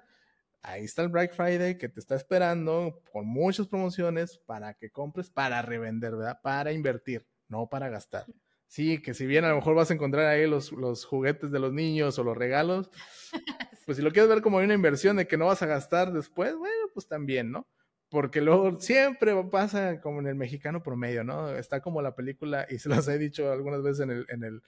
[0.62, 5.30] ahí está el Black Friday que te está esperando con muchas promociones para que compres,
[5.30, 6.39] para revender, ¿verdad?
[6.41, 8.26] Para invertir, no para gastar.
[8.67, 11.60] Sí, que si bien a lo mejor vas a encontrar ahí los, los juguetes de
[11.60, 12.89] los niños o los regalos,
[13.86, 16.56] pues si lo quieres ver como una inversión de que no vas a gastar después,
[16.56, 17.67] bueno, pues también, ¿no?
[18.13, 21.49] Porque luego siempre pasa como en el mexicano promedio, ¿no?
[21.49, 24.62] Está como la película, y se los he dicho algunas veces en el, en el,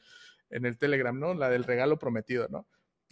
[0.49, 1.36] en el Telegram, ¿no?
[1.36, 2.65] La del regalo prometido, ¿no?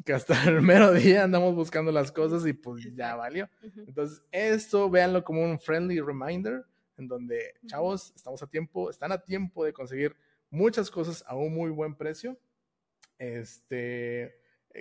[0.04, 3.48] que hasta el mero día andamos buscando las cosas y pues ya valió.
[3.86, 6.66] Entonces, esto véanlo como un friendly reminder
[6.98, 10.16] en donde, chavos, estamos a tiempo, están a tiempo de conseguir
[10.50, 12.40] muchas cosas a un muy buen precio.
[13.20, 14.34] Este,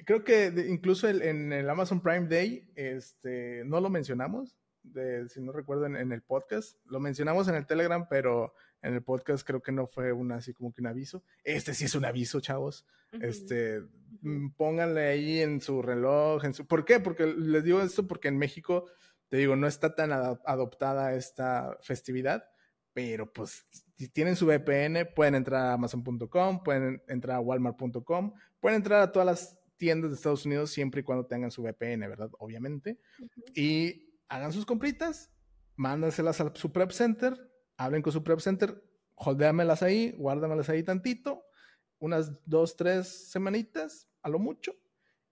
[0.07, 5.53] creo que incluso en el Amazon Prime Day, este, no lo mencionamos, de, si no
[5.53, 9.73] recuerdo en, el podcast, lo mencionamos en el Telegram, pero en el podcast creo que
[9.73, 11.23] no fue un así como que un aviso.
[11.45, 12.87] Este sí es un aviso, chavos.
[13.21, 13.81] Este,
[14.23, 16.67] mm, pónganle ahí en su reloj, en su...
[16.67, 17.01] ¿Por qué?
[17.01, 18.87] Porque les digo esto porque en México,
[19.29, 22.45] te digo, no está tan adoptada esta festividad,
[22.93, 23.67] pero pues
[23.97, 29.13] si tienen su VPN, pueden entrar a amazon.com, pueden entrar a walmart.com, pueden entrar a
[29.13, 32.31] todas las tiendas de Estados Unidos siempre y cuando tengan su VPN, ¿verdad?
[32.39, 32.99] Obviamente.
[33.55, 35.31] Y hagan sus compritas,
[35.77, 37.37] mándanselas a su prep center,
[37.77, 38.83] hablen con su prep center,
[39.15, 41.45] holdéamelas ahí, guárdamelas ahí tantito,
[41.99, 44.75] unas dos, tres semanitas, a lo mucho.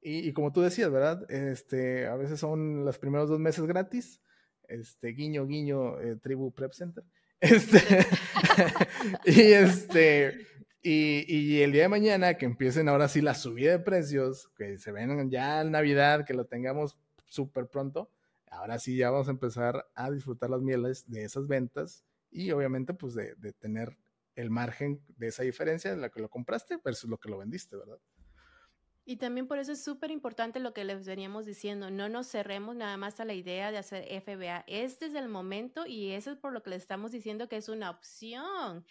[0.02, 1.30] Y, como tú decías, ¿verdad?
[1.30, 4.20] Este, a veces son los primeros dos meses gratis.
[4.68, 7.04] Este, guiño, guiño, eh, tribu prep center.
[7.40, 7.78] Este,
[9.24, 10.46] y este,
[10.82, 14.76] y, y, el día de mañana que empiecen ahora sí la subida de precios, que
[14.76, 18.10] se ven ya en Navidad, que lo tengamos súper pronto,
[18.50, 22.94] ahora sí ya vamos a empezar a disfrutar las mieles de esas ventas y obviamente
[22.94, 23.96] pues de, de tener
[24.34, 27.76] el margen de esa diferencia en la que lo compraste versus lo que lo vendiste,
[27.76, 27.98] ¿verdad?
[29.04, 32.76] Y también por eso es súper importante lo que les veníamos diciendo, no nos cerremos
[32.76, 36.36] nada más a la idea de hacer FBA, es desde el momento y eso es
[36.36, 38.84] por lo que les estamos diciendo que es una opción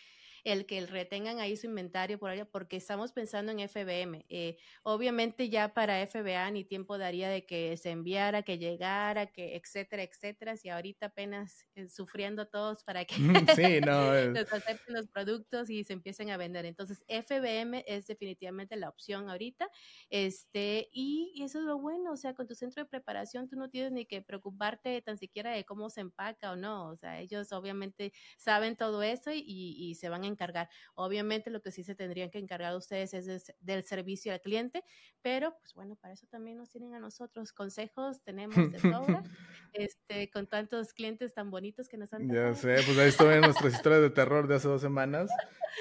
[0.44, 4.26] el que retengan ahí su inventario por allá, porque estamos pensando en FBM.
[4.30, 9.56] Eh, obviamente ya para FBA ni tiempo daría de que se enviara, que llegara, que
[9.56, 14.12] etcétera, etcétera, si ahorita apenas eh, sufriendo todos para que sí, no,
[14.52, 16.66] acepten los productos y se empiecen a vender.
[16.66, 19.70] Entonces, FBM es definitivamente la opción ahorita.
[20.10, 23.70] Este, y, eso es lo bueno, o sea, con tu centro de preparación tú no
[23.70, 27.52] tienes ni que preocuparte tan siquiera de cómo se empaca o no, o sea, ellos
[27.52, 30.70] obviamente saben todo eso y, y se van a encargar.
[30.96, 34.84] Obviamente lo que sí se tendrían que encargar ustedes es del servicio al cliente,
[35.22, 39.24] pero pues bueno, para eso también nos tienen a nosotros consejos, tenemos de sobra,
[39.74, 43.74] este, con tantos clientes tan bonitos que nos han Ya sé, pues ahí en nuestras
[43.74, 45.30] historias de terror de hace dos semanas.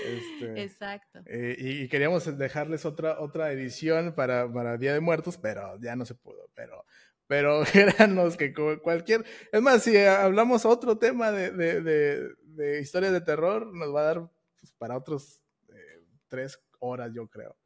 [0.04, 1.20] Este, Exacto.
[1.26, 6.04] Eh, y, queríamos dejarles otra, otra edición para, para Día de Muertos, pero ya no
[6.04, 6.84] se pudo, pero
[7.28, 13.12] pero créanos que cualquier, es más, si hablamos otro tema de, de, de, de historias
[13.12, 14.30] de terror, nos va a dar
[14.78, 17.56] para otros eh, tres horas, yo creo.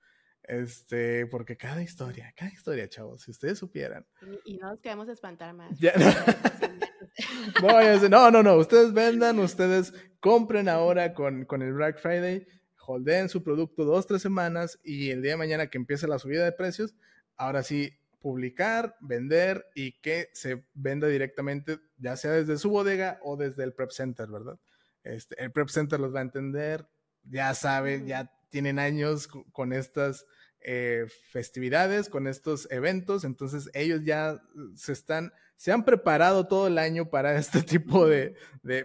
[0.43, 4.05] Este, porque cada historia, cada historia, chavos, si ustedes supieran.
[4.45, 5.79] Y, no nos queremos espantar más.
[8.11, 8.31] no.
[8.31, 12.47] no, no, ustedes vendan, ustedes compren ahora con, con el Black Friday,
[12.77, 16.45] holden su producto dos, tres semanas y el día de mañana que empiece la subida
[16.45, 16.95] de precios,
[17.37, 23.37] ahora sí, publicar, vender y que se venda directamente, ya sea desde su bodega o
[23.37, 24.59] desde el prep center, ¿verdad?
[25.05, 26.87] Este, el Prep Center los va a entender,
[27.25, 30.27] ya saben, ya tienen años con estas
[30.61, 34.41] eh, festividades, con estos eventos, entonces ellos ya
[34.77, 38.37] se están, se han preparado todo el año para este tipo de,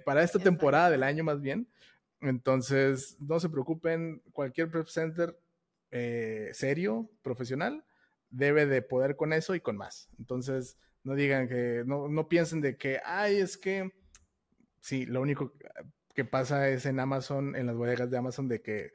[0.05, 1.67] para esta temporada del año más bien.
[2.19, 5.37] Entonces, no se preocupen, cualquier Prep Center
[5.91, 7.85] eh, serio, profesional,
[8.29, 10.09] debe de poder con eso y con más.
[10.17, 13.91] Entonces, no digan que, no, no piensen de que, ay, es que,
[14.79, 15.53] sí, lo único,
[16.17, 18.91] que pasa es en Amazon, en las bodegas de Amazon, de que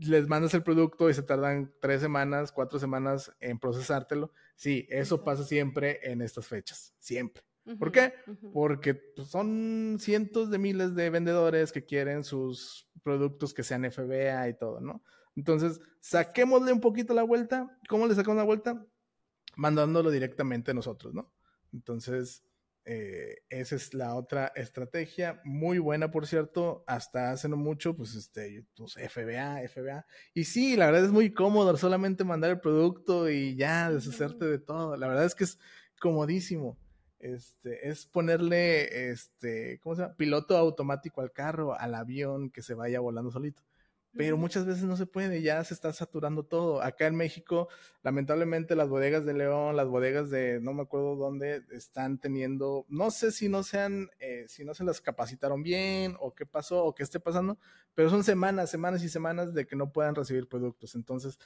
[0.00, 4.32] les mandas el producto y se tardan tres semanas, cuatro semanas en procesártelo.
[4.56, 7.44] Sí, eso pasa siempre en estas fechas, siempre.
[7.78, 8.14] ¿Por qué?
[8.54, 14.48] Porque pues, son cientos de miles de vendedores que quieren sus productos que sean FBA
[14.48, 15.04] y todo, ¿no?
[15.36, 17.78] Entonces, saquémosle un poquito la vuelta.
[17.90, 18.86] ¿Cómo le sacamos la vuelta?
[19.54, 21.30] Mandándolo directamente a nosotros, ¿no?
[21.74, 22.42] Entonces,
[22.90, 28.14] eh, esa es la otra estrategia, muy buena por cierto, hasta hace no mucho, pues
[28.14, 30.06] este, pues, FBA, FBA.
[30.32, 34.58] Y sí, la verdad es muy cómodo solamente mandar el producto y ya deshacerte de
[34.58, 34.96] todo.
[34.96, 35.58] La verdad es que es
[36.00, 36.78] comodísimo.
[37.18, 40.16] Este, es ponerle, este, ¿cómo se llama?
[40.16, 43.67] Piloto automático al carro, al avión que se vaya volando solito.
[44.18, 46.82] Pero muchas veces no se puede, ya se está saturando todo.
[46.82, 47.68] Acá en México,
[48.02, 53.12] lamentablemente las bodegas de León, las bodegas de no me acuerdo dónde, están teniendo, no
[53.12, 56.96] sé si no sean, eh, si no se las capacitaron bien o qué pasó o
[56.96, 57.60] qué esté pasando,
[57.94, 60.96] pero son semanas, semanas y semanas de que no puedan recibir productos.
[60.96, 61.38] Entonces,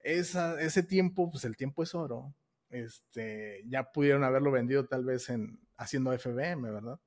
[0.00, 2.34] esa, ese tiempo, pues el tiempo es oro.
[2.68, 7.00] Este, ya pudieron haberlo vendido tal vez en haciendo FBM, ¿verdad?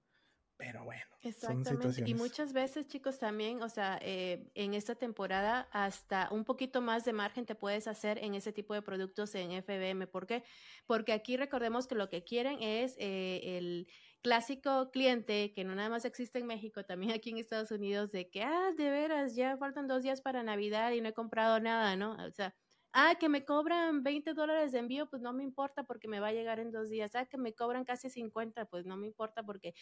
[0.57, 1.03] Pero bueno.
[1.21, 2.03] Exactamente.
[2.05, 7.03] y muchas veces, chicos, también, o sea, eh, en esta temporada hasta un poquito más
[7.03, 10.07] de margen te puedes hacer en ese tipo de productos en FBM.
[10.07, 10.43] ¿Por qué?
[10.85, 13.87] Porque aquí recordemos que lo que quieren es eh, el
[14.21, 18.29] clásico cliente que no nada más existe en México, también aquí en Estados Unidos, de
[18.29, 21.95] que, ah, de veras, ya faltan dos días para Navidad y no he comprado nada,
[21.95, 22.15] ¿no?
[22.25, 22.55] O sea,
[22.97, 26.27] Ah, que me cobran 20 dólares de envío, pues no me importa porque me va
[26.29, 27.13] a llegar en dos días.
[27.15, 29.73] Ah, que me cobran casi 50, pues no me importa porque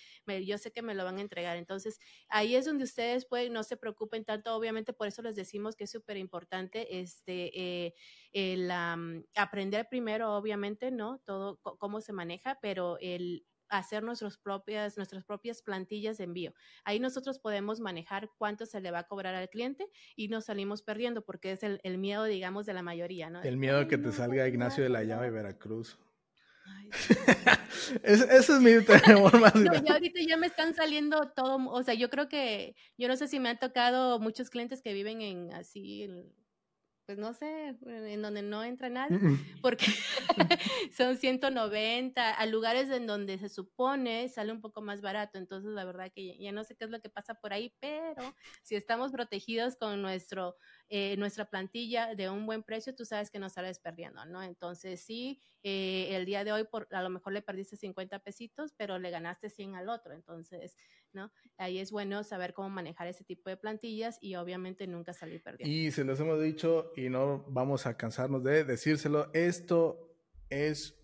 [0.48, 1.58] yo sé que me lo van a entregar.
[1.58, 4.56] Entonces, ahí es donde ustedes pueden, no se preocupen tanto.
[4.56, 7.94] Obviamente, por eso les decimos que es súper importante este, eh,
[8.32, 8.72] el
[9.36, 11.20] aprender primero, obviamente, ¿no?
[11.26, 13.46] Todo cómo se maneja, pero el
[13.78, 16.54] hacer nuestras propias, nuestras propias plantillas de envío.
[16.84, 20.82] Ahí nosotros podemos manejar cuánto se le va a cobrar al cliente y nos salimos
[20.82, 23.42] perdiendo porque es el, miedo, digamos, de la mayoría, ¿no?
[23.42, 25.98] El miedo de que te salga Ignacio de la Llave Veracruz.
[28.04, 28.72] Eso es mi
[29.06, 32.76] temor más no, ya ahorita ya me están saliendo todo, o sea, yo creo que,
[32.98, 36.08] yo no sé si me han tocado muchos clientes que viven en así,
[37.06, 39.20] pues no sé, en donde no entra nadie,
[39.62, 39.86] porque
[40.98, 45.86] son 190, a lugares en donde se supone sale un poco más barato, entonces la
[45.86, 49.12] verdad que ya no sé qué es lo que pasa por ahí, pero si estamos
[49.12, 50.56] protegidos con nuestro
[50.90, 54.44] eh, nuestra plantilla de un buen precio, tú sabes que no sales perdiendo, ¿no?
[54.44, 58.74] Entonces, sí, eh, el día de hoy por, a lo mejor le perdiste 50 pesitos,
[58.78, 60.14] pero le ganaste 100 al otro.
[60.14, 60.76] Entonces,
[61.14, 61.32] ¿no?
[61.58, 65.74] Ahí es bueno saber cómo manejar ese tipo de plantillas y obviamente nunca salir perdiendo.
[65.74, 70.16] Y se los hemos dicho y no vamos a cansarnos de decírselo, esto
[70.50, 71.00] es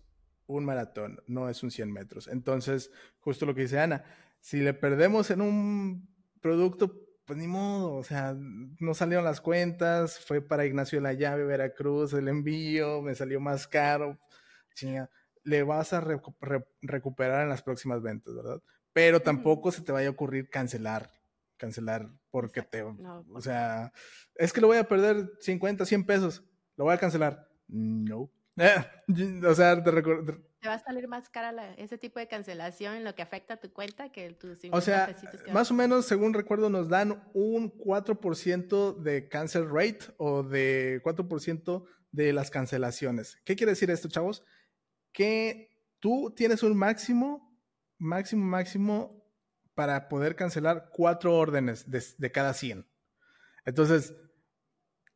[0.46, 2.28] un maratón, no es un 100 metros.
[2.28, 4.04] Entonces, justo lo que dice Ana,
[4.40, 6.08] si le perdemos en un
[6.40, 11.12] producto, pues ni modo, o sea, no salieron las cuentas, fue para Ignacio de la
[11.12, 14.18] Llave, Veracruz, el envío, me salió más caro,
[14.74, 15.08] chinga,
[15.44, 18.60] le vas a recuperar en las próximas ventas, ¿verdad?
[18.92, 21.12] Pero tampoco se te vaya a ocurrir cancelar,
[21.56, 23.92] cancelar, porque te, o sea,
[24.34, 26.44] es que lo voy a perder 50, 100 pesos,
[26.76, 27.48] lo voy a cancelar.
[27.68, 28.30] No.
[29.46, 33.04] o sea, te, recuerdo te va a salir más cara ese tipo de cancelación en
[33.04, 35.16] lo que afecta a tu cuenta que tus 50 O sea,
[35.52, 41.84] más o menos, según recuerdo, nos dan un 4% de cancel rate o de 4%
[42.12, 43.38] de las cancelaciones.
[43.44, 44.44] ¿Qué quiere decir esto, chavos?
[45.12, 47.49] Que tú tienes un máximo,
[48.00, 49.24] máximo, máximo
[49.74, 52.86] para poder cancelar cuatro órdenes de, de cada 100.
[53.64, 54.14] Entonces,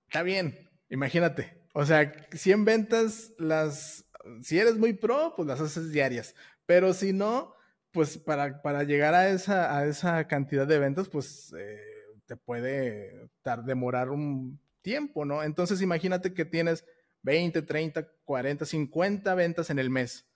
[0.06, 1.66] está bien, imagínate.
[1.74, 4.04] O sea, 100 ventas las
[4.42, 6.34] si eres muy pro, pues las haces diarias.
[6.66, 7.54] Pero si no,
[7.92, 11.80] pues para, para llegar a esa, a esa cantidad de ventas, pues eh,
[12.26, 13.28] te puede
[13.64, 15.42] demorar un tiempo, ¿no?
[15.42, 16.84] Entonces imagínate que tienes
[17.22, 20.26] 20, 30, 40, 50 ventas en el mes.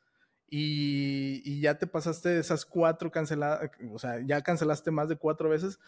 [0.50, 5.50] Y, y ya te pasaste esas cuatro canceladas, o sea, ya cancelaste más de cuatro
[5.50, 5.78] veces,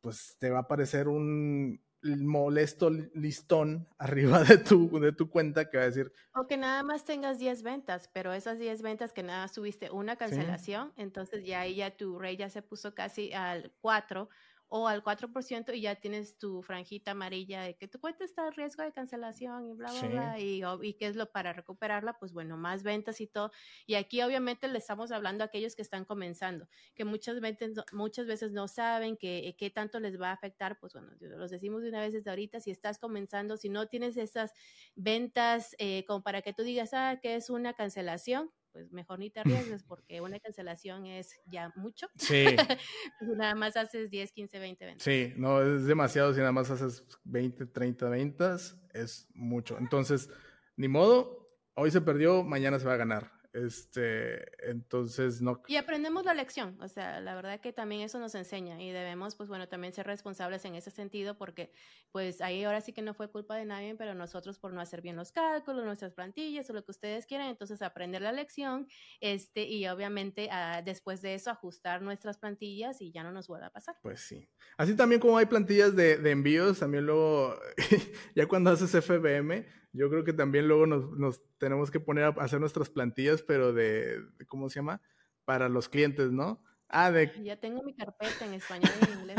[0.00, 5.78] pues te va a aparecer un, molesto listón arriba de tu, de tu cuenta que
[5.78, 6.12] va a decir.
[6.34, 10.16] O que nada más tengas 10 ventas, pero esas 10 ventas que nada tuviste una
[10.16, 14.28] cancelación, entonces ya ahí ya tu rey ya se puso casi al 4
[14.74, 18.52] o al 4% y ya tienes tu franjita amarilla de que tu cuenta está en
[18.54, 22.32] riesgo de cancelación y bla, bla, bla, y, y qué es lo para recuperarla, pues
[22.32, 23.52] bueno, más ventas y todo.
[23.86, 28.26] Y aquí obviamente le estamos hablando a aquellos que están comenzando, que muchas veces, muchas
[28.26, 32.00] veces no saben qué tanto les va a afectar, pues bueno, los decimos de una
[32.00, 34.54] vez desde ahorita, si estás comenzando, si no tienes esas
[34.94, 39.30] ventas eh, como para que tú digas, ah, que es una cancelación, pues mejor ni
[39.30, 42.08] te arriesgues porque una cancelación es ya mucho.
[42.16, 42.44] Sí.
[43.18, 45.04] Pues, nada más haces 10, 15, 20 ventas.
[45.04, 49.78] Sí, no, es demasiado si nada más haces 20, 30 ventas, es mucho.
[49.78, 50.28] Entonces,
[50.76, 53.41] ni modo, hoy se perdió, mañana se va a ganar.
[53.52, 55.62] Este, entonces no.
[55.68, 59.36] Y aprendemos la lección, o sea, la verdad que también eso nos enseña y debemos,
[59.36, 61.70] pues bueno, también ser responsables en ese sentido porque,
[62.12, 65.02] pues ahí ahora sí que no fue culpa de nadie, pero nosotros por no hacer
[65.02, 68.88] bien los cálculos, nuestras plantillas o lo que ustedes quieran, entonces aprender la lección,
[69.20, 73.66] este, y obviamente ah, después de eso ajustar nuestras plantillas y ya no nos vuelva
[73.66, 73.96] a pasar.
[74.02, 74.48] Pues sí.
[74.78, 77.54] Así también como hay plantillas de, de envíos, también luego,
[78.34, 82.60] ya cuando haces FBM, yo creo que también luego nos, tenemos que poner a hacer
[82.60, 85.00] nuestras plantillas, pero de, ¿cómo se llama?
[85.44, 86.62] Para los clientes, ¿no?
[86.88, 87.32] Ah, de...
[87.42, 89.36] Ya tengo mi carpeta en español y en inglés.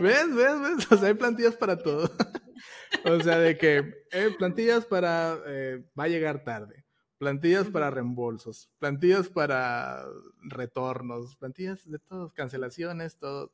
[0.00, 0.92] ¿Ves, ves, ves?
[0.92, 2.10] O sea, hay plantillas para todo.
[3.04, 5.38] o sea, de que eh, plantillas para...
[5.46, 6.86] Eh, va a llegar tarde.
[7.18, 8.70] Plantillas para reembolsos.
[8.78, 10.06] Plantillas para
[10.40, 11.36] retornos.
[11.36, 12.32] Plantillas de todos.
[12.32, 13.52] Cancelaciones, todo.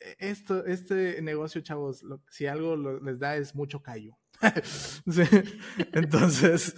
[0.00, 4.16] E, esto, este negocio, chavos, si algo les da es mucho callo.
[5.92, 6.74] Entonces.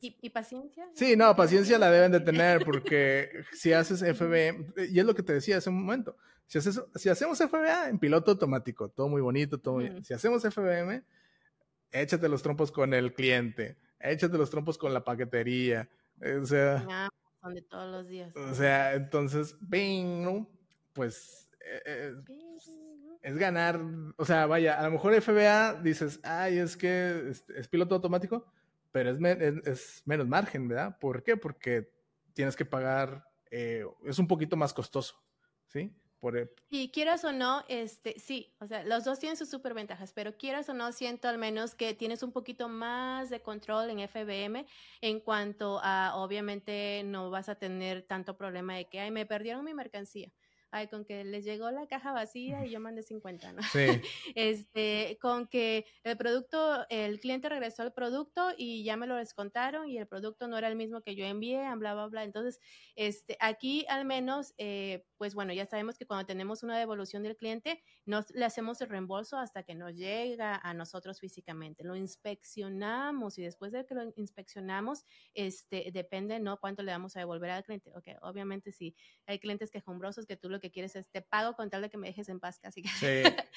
[0.00, 0.88] ¿Y, paciencia?
[0.94, 5.22] Sí, no, paciencia la deben de tener porque si haces FBA, y es lo que
[5.22, 6.16] te decía hace un momento,
[6.46, 10.42] si, haces, si hacemos FBA en piloto automático, todo muy bonito, todo muy, Si hacemos
[10.42, 11.02] FBM,
[11.92, 15.88] échate los trompos con el cliente, échate los trompos con la paquetería,
[16.42, 17.08] o sea...
[17.40, 18.36] Son de todos los días.
[18.36, 20.46] O sea, entonces, bing,
[20.92, 21.48] Pues...
[21.64, 22.12] Eh, eh,
[23.22, 23.80] es ganar,
[24.16, 28.46] o sea, vaya, a lo mejor FBA dices, ay, es que es, piloto automático,
[28.90, 29.18] pero es,
[29.66, 30.98] es, menos margen, ¿verdad?
[30.98, 31.36] ¿Por qué?
[31.36, 31.90] Porque
[32.34, 35.14] tienes que pagar, eh, es un poquito más costoso,
[35.68, 35.94] ¿sí?
[36.24, 40.12] E y quieras o no, este, sí, o sea, los dos tienen sus super ventajas,
[40.12, 44.08] pero quieras o no, siento al menos que tienes un poquito más de control en
[44.08, 44.64] FBM
[45.00, 49.64] en cuanto a, obviamente, no vas a tener tanto problema de que, ay, me perdieron
[49.64, 50.32] mi mercancía
[50.72, 53.62] ay, con que les llegó la caja vacía y yo mandé 50, ¿no?
[53.62, 53.86] Sí.
[54.34, 59.88] este, con que el producto, el cliente regresó el producto y ya me lo descontaron
[59.88, 62.24] y el producto no era el mismo que yo envié, bla, bla, bla.
[62.24, 62.58] Entonces,
[62.96, 67.36] este, aquí al menos, eh, pues bueno, ya sabemos que cuando tenemos una devolución del
[67.36, 71.84] cliente, nos, le hacemos el reembolso hasta que nos llega a nosotros físicamente.
[71.84, 75.04] Lo inspeccionamos y después de que lo inspeccionamos,
[75.34, 76.58] este, depende, ¿no?
[76.58, 77.90] Cuánto le vamos a devolver al cliente.
[77.94, 78.96] Ok, obviamente si
[79.26, 81.98] hay clientes quejumbrosos que tú lo que quieres es te pago con tal de que
[81.98, 82.82] me dejes en paz casi.
[82.82, 83.22] Sí.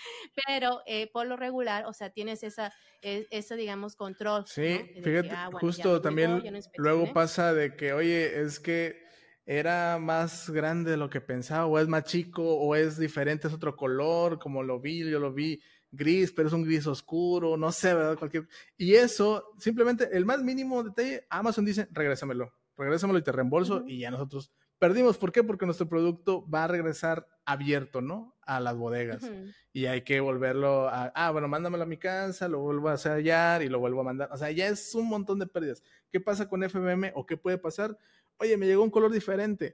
[0.47, 4.45] Pero eh, por lo regular, o sea, tienes esa, e, esa digamos, control.
[4.47, 6.41] Sí, fíjate, ah, justo también
[6.77, 9.05] luego pasa de que, oye, es que
[9.45, 13.53] era más grande de lo que pensaba, o es más chico, o es diferente, es
[13.53, 17.71] otro color, como lo vi, yo lo vi gris, pero es un gris oscuro, no
[17.71, 18.17] sé, ¿verdad?
[18.17, 18.47] Cualquier...
[18.75, 23.99] Y eso, simplemente, el más mínimo detalle, Amazon dice, regrésamelo, regrésamelo y te reembolso, y
[23.99, 24.51] ya nosotros
[24.85, 25.43] Perdimos, ¿por qué?
[25.43, 28.37] Porque nuestro producto va a regresar abierto, ¿no?
[28.43, 29.31] A las bodegas.
[29.73, 33.63] Y hay que volverlo a, ah, bueno, mándamelo a mi casa, lo vuelvo a sellar
[33.63, 34.29] y lo vuelvo a mandar.
[34.31, 35.81] O sea, ya es un montón de pérdidas.
[36.11, 37.97] ¿Qué pasa con FBM o qué puede pasar?
[38.37, 39.73] Oye, me llegó un color diferente.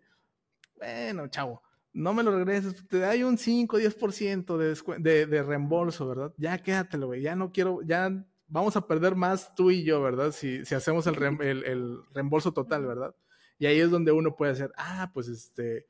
[0.77, 6.07] Bueno, chavo, no me lo regreses, te da un 5, 10% de, de, de reembolso,
[6.07, 6.33] ¿verdad?
[6.37, 10.31] Ya quédatelo, güey, ya no quiero, ya vamos a perder más tú y yo, ¿verdad?
[10.31, 13.13] Si, si hacemos el, el, el reembolso total, ¿verdad?
[13.61, 15.85] Y ahí es donde uno puede hacer, ah, pues este,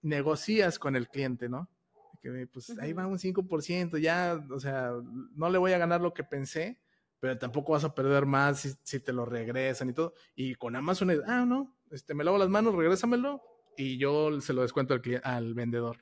[0.00, 1.70] negocias con el cliente, ¿no?
[2.20, 4.90] Que pues ahí va un 5%, ya, o sea,
[5.36, 6.80] no le voy a ganar lo que pensé,
[7.20, 10.14] pero tampoco vas a perder más si, te lo regresan y todo.
[10.34, 13.40] Y con Amazon es, ah, no, este, me lavo las manos, regrésamelo
[13.76, 15.98] y yo se lo descuento al, al vendedor.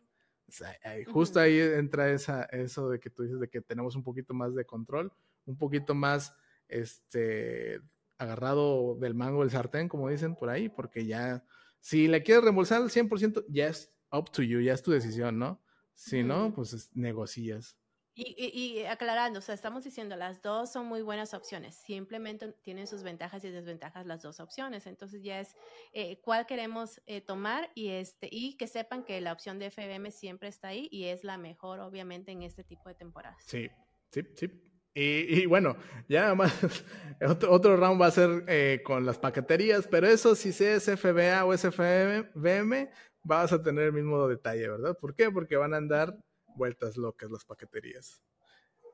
[1.12, 4.54] justo ahí entra esa, eso de que tú dices de que tenemos un poquito más
[4.54, 5.12] de control,
[5.44, 6.34] un poquito más,
[6.66, 7.82] este,
[8.20, 11.42] agarrado del mango del sartén, como dicen por ahí, porque ya,
[11.80, 15.38] si le quieres reembolsar al 100%, ya es up to you, ya es tu decisión,
[15.38, 15.62] ¿no?
[15.94, 17.76] Si no, pues negocias.
[18.14, 22.86] Y, y, aclarando, o sea, estamos diciendo, las dos son muy buenas opciones, simplemente tienen
[22.86, 25.56] sus ventajas y desventajas las dos opciones, entonces ya es
[25.92, 30.10] eh, cuál queremos eh, tomar y, este, y que sepan que la opción de FBM
[30.10, 33.42] siempre está ahí y es la mejor, obviamente, en este tipo de temporadas.
[33.46, 33.70] Sí,
[34.10, 34.69] sí, sí.
[34.92, 35.76] Y, bueno,
[36.08, 36.52] ya más,
[37.48, 41.56] otro, round va a ser eh, con las paqueterías, pero eso si es FBA o
[41.56, 42.90] SFBM,
[43.22, 44.96] vas a tener el mismo detalle, ¿verdad?
[45.00, 45.30] ¿Por qué?
[45.30, 46.16] Porque van a andar
[46.56, 48.20] vueltas locas las paqueterías.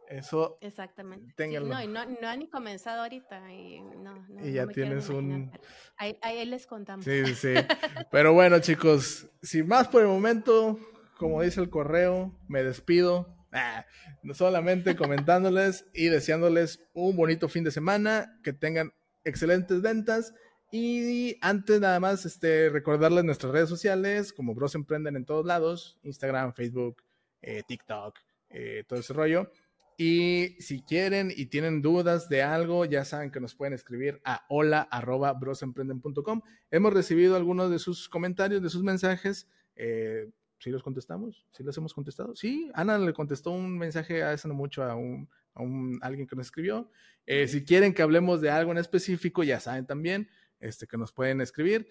[0.08, 0.58] Eso.
[0.60, 1.34] Exactamente.
[1.60, 3.52] no, y no, no han ni comenzado ahorita.
[3.52, 5.50] Y, no, y ya tienes un.
[5.96, 7.04] Ahí, ahí, les contamos.
[7.04, 7.54] Sí, sí.
[8.12, 10.78] Pero bueno, chicos, sin más por el momento,
[11.18, 13.35] como dice el correo, me despido.
[13.52, 13.86] Ah,
[14.34, 18.92] solamente comentándoles y deseándoles un bonito fin de semana, que tengan
[19.24, 20.34] excelentes ventas.
[20.72, 25.98] Y antes nada más, este, recordarles nuestras redes sociales, como Bros Emprenden en todos lados,
[26.02, 27.02] Instagram, Facebook,
[27.40, 28.18] eh, TikTok,
[28.50, 29.50] eh, todo ese rollo.
[29.98, 34.44] Y si quieren y tienen dudas de algo, ya saben que nos pueden escribir a
[34.48, 36.42] hola.brosemprenden.com.
[36.70, 39.48] Hemos recibido algunos de sus comentarios, de sus mensajes.
[39.76, 40.28] Eh,
[40.66, 41.46] ¿Sí los contestamos?
[41.52, 42.34] ¿Sí los hemos contestado?
[42.34, 46.34] Sí, Ana le contestó un mensaje hace no mucho a un, a un alguien que
[46.34, 46.90] nos escribió.
[47.24, 51.12] Eh, si quieren que hablemos de algo en específico, ya saben también este, que nos
[51.12, 51.86] pueden escribir.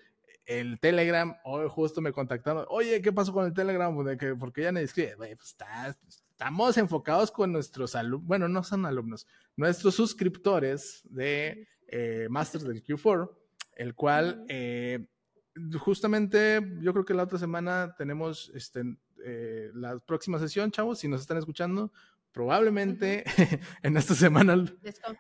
[0.46, 2.66] El Telegram, hoy justo me contactaron.
[2.68, 3.96] Oye, ¿qué pasó con el Telegram?
[3.96, 5.16] Pues, porque ya me escribe.
[5.16, 5.56] Pues
[6.32, 12.84] estamos enfocados con nuestros alumnos, bueno, no son alumnos, nuestros suscriptores de eh, Masters del
[12.84, 13.32] Q4,
[13.78, 14.46] el cual
[15.80, 18.84] justamente yo creo que la otra semana tenemos este,
[19.24, 21.92] eh, la próxima sesión, chavos, si nos están escuchando,
[22.32, 23.24] probablemente
[23.82, 24.56] en esta semana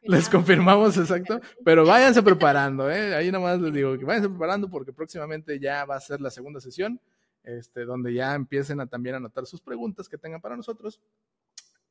[0.03, 0.97] les confirmamos.
[0.97, 3.15] exacto, pero váyanse preparando, ¿eh?
[3.15, 6.59] ahí nomás les digo que váyanse preparando porque próximamente ya va a ser la segunda
[6.59, 6.99] sesión,
[7.43, 10.99] este, donde ya empiecen a también anotar sus preguntas que tengan para nosotros.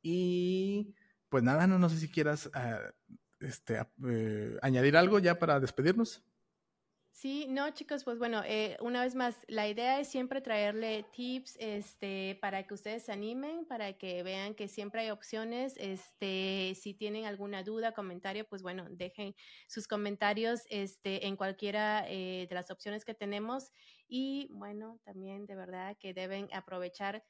[0.01, 0.93] Y
[1.29, 2.79] pues nada, no, no sé si quieras ah,
[3.39, 6.23] este, eh, añadir algo ya para despedirnos.
[7.17, 11.55] Sí, no, chicos, pues bueno, eh, una vez más, la idea es siempre traerle tips,
[11.61, 16.93] este, para que ustedes se animen, para que vean que siempre hay opciones, este, si
[16.93, 19.33] tienen alguna duda, comentario, pues bueno, dejen
[19.69, 23.71] sus comentarios, este, en cualquiera eh, de las opciones que tenemos
[24.09, 27.23] y bueno, también de verdad que deben aprovechar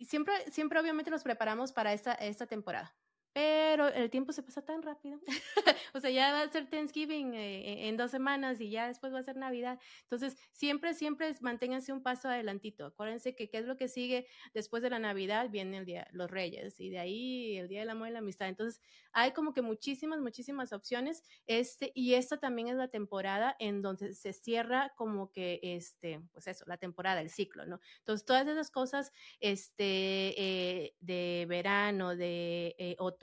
[0.00, 2.99] siempre, siempre obviamente nos preparamos para esta, esta temporada.
[3.32, 5.20] Pero el tiempo se pasa tan rápido.
[5.94, 9.20] o sea, ya va a ser Thanksgiving eh, en dos semanas y ya después va
[9.20, 9.78] a ser Navidad.
[10.02, 12.86] Entonces, siempre, siempre manténganse un paso adelantito.
[12.86, 16.28] Acuérdense que qué es lo que sigue después de la Navidad, viene el día, los
[16.28, 18.48] Reyes y de ahí el Día del Amor y la Amistad.
[18.48, 18.80] Entonces,
[19.12, 21.22] hay como que muchísimas, muchísimas opciones.
[21.46, 26.48] Este, y esta también es la temporada en donde se cierra como que, este, pues
[26.48, 27.78] eso, la temporada, el ciclo, ¿no?
[27.98, 33.19] Entonces, todas esas cosas, este, eh, de verano, de eh, otoño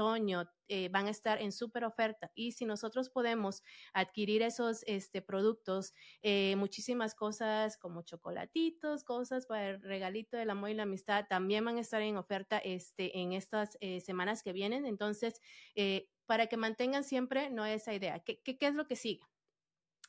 [0.67, 2.31] eh, van a estar en súper oferta.
[2.35, 9.69] Y si nosotros podemos adquirir esos este, productos, eh, muchísimas cosas como chocolatitos, cosas para
[9.69, 13.33] el regalito del amor y la amistad, también van a estar en oferta este, en
[13.33, 14.85] estas eh, semanas que vienen.
[14.85, 15.41] Entonces,
[16.25, 18.19] para que mantengan siempre, no esa idea.
[18.19, 19.21] ¿Qué, qué, qué es lo que sigue?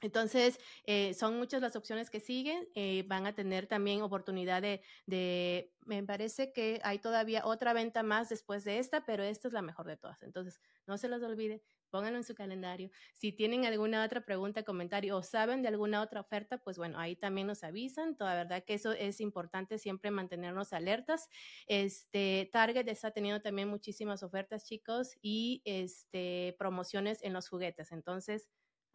[0.00, 2.68] Entonces, eh, son muchas las opciones que siguen.
[2.74, 8.28] Eh, van a tener también oportunidad de, me parece que hay todavía otra venta más
[8.28, 10.22] después de esta, pero esta es la mejor de todas.
[10.22, 12.90] Entonces, no se los olvide, pónganlo en su calendario.
[13.14, 17.16] Si tienen alguna otra pregunta, comentario o saben de alguna otra oferta, pues bueno, ahí
[17.16, 18.16] también nos avisan.
[18.16, 21.28] Toda verdad que eso es importante siempre mantenernos alertas.
[21.66, 27.92] Este Target está teniendo también muchísimas ofertas, chicos, y este promociones en los juguetes.
[27.92, 28.48] Entonces,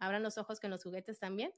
[0.06, 1.52] abran los ojos con los juguetes también.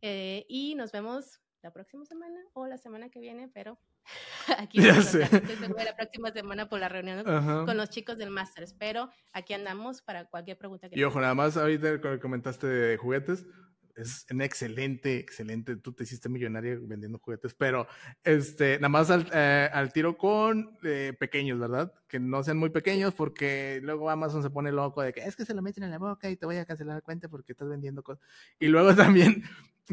[0.00, 3.78] Eh, y nos vemos la próxima semana o la semana que viene, pero
[4.58, 9.54] aquí ya la próxima semana por la reunión con los chicos del Masters, pero aquí
[9.54, 13.46] andamos para cualquier pregunta que Y ojo, nada más ahorita comentaste de juguetes,
[13.94, 15.76] es un excelente, excelente.
[15.76, 17.86] Tú te hiciste millonario vendiendo juguetes, pero
[18.24, 21.92] este, nada más al, eh, tiro con eh, pequeños, ¿verdad?
[22.08, 25.44] Que no sean muy pequeños porque luego Amazon se pone loco de que es que
[25.44, 27.68] se lo meten en la boca y te voy a cancelar la cuenta porque estás
[27.68, 28.24] vendiendo cosas.
[28.58, 29.44] Y luego también,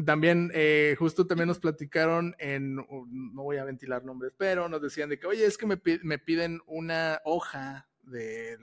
[0.04, 5.10] también, eh, justo también nos platicaron en, no voy a ventilar nombres, pero nos decían
[5.10, 8.56] de que, oye, es que me, me piden una hoja de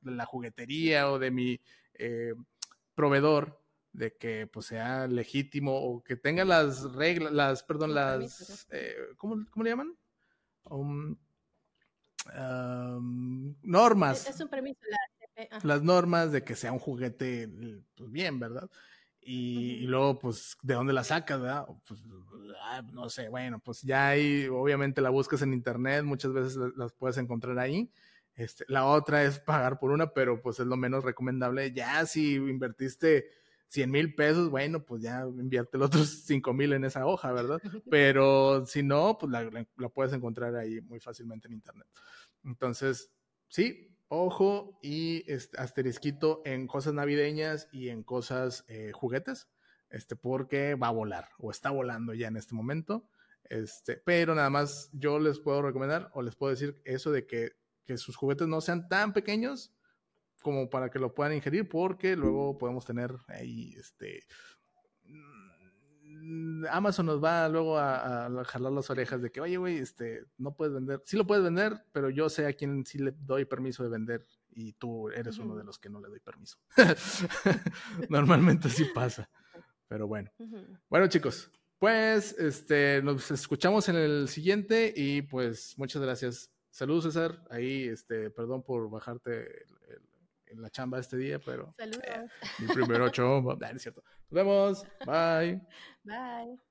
[0.00, 1.60] de la juguetería o de mi
[2.94, 3.59] proveedor
[3.92, 9.44] de que pues sea legítimo o que tenga las reglas, las, perdón, las, eh, ¿cómo,
[9.50, 9.96] ¿cómo, le llaman?
[10.64, 11.16] Um,
[13.62, 14.28] normas.
[14.28, 14.80] Es un permiso.
[15.62, 17.48] las normas de que sea un juguete
[17.96, 18.70] pues, bien, ¿verdad?
[19.22, 21.66] Y, luego, pues, ¿de dónde la sacas, verdad?
[21.86, 22.00] Pues,
[22.62, 26.92] ah, no sé, bueno, pues ya ahí, obviamente la buscas en internet, muchas veces las
[26.94, 27.90] puedes encontrar ahí.
[28.34, 31.72] Este, la otra es pagar por una, pero pues es lo menos recomendable.
[31.72, 33.28] Ya si invertiste
[33.70, 37.60] 100 mil pesos, bueno, pues ya invierte los otros 5 mil en esa hoja, ¿verdad?
[37.90, 41.86] Pero si no, pues la, puedes encontrar ahí muy fácilmente en internet.
[42.44, 43.12] Entonces,
[43.48, 49.48] sí, ojo y este, asterisquito en cosas navideñas y en cosas eh, juguetes,
[49.88, 53.08] este, porque va a volar o está volando ya en este momento.
[53.44, 57.52] Este, pero nada más yo les puedo recomendar o les puedo decir eso de que,
[57.84, 59.72] que sus juguetes no sean tan pequeños
[60.40, 64.24] como para que lo puedan ingerir, porque luego podemos tener ahí, este,
[65.04, 70.54] mm, Amazon nos va luego a, jalar las orejas de que, oye, güey, este, no
[70.54, 73.82] puedes vender, sí lo puedes vender, pero yo sé a quién sí le doy permiso
[73.82, 76.58] de vender y tú eres uno de los que no le doy permiso.
[78.08, 79.30] Normalmente sí pasa,
[79.88, 80.30] pero bueno.
[80.88, 86.50] Bueno, chicos, pues, este, nos escuchamos en el siguiente y pues muchas gracias.
[86.70, 87.42] Saludos, César.
[87.50, 90.09] Ahí, este, perdón por bajarte el
[90.50, 91.74] en la chamba este día, pero.
[91.76, 92.30] Saludos.
[92.58, 93.42] mi primer ocho,
[93.76, 94.02] es cierto.
[94.30, 94.84] Nos vemos.
[95.06, 95.60] Bye.
[96.04, 96.69] Bye.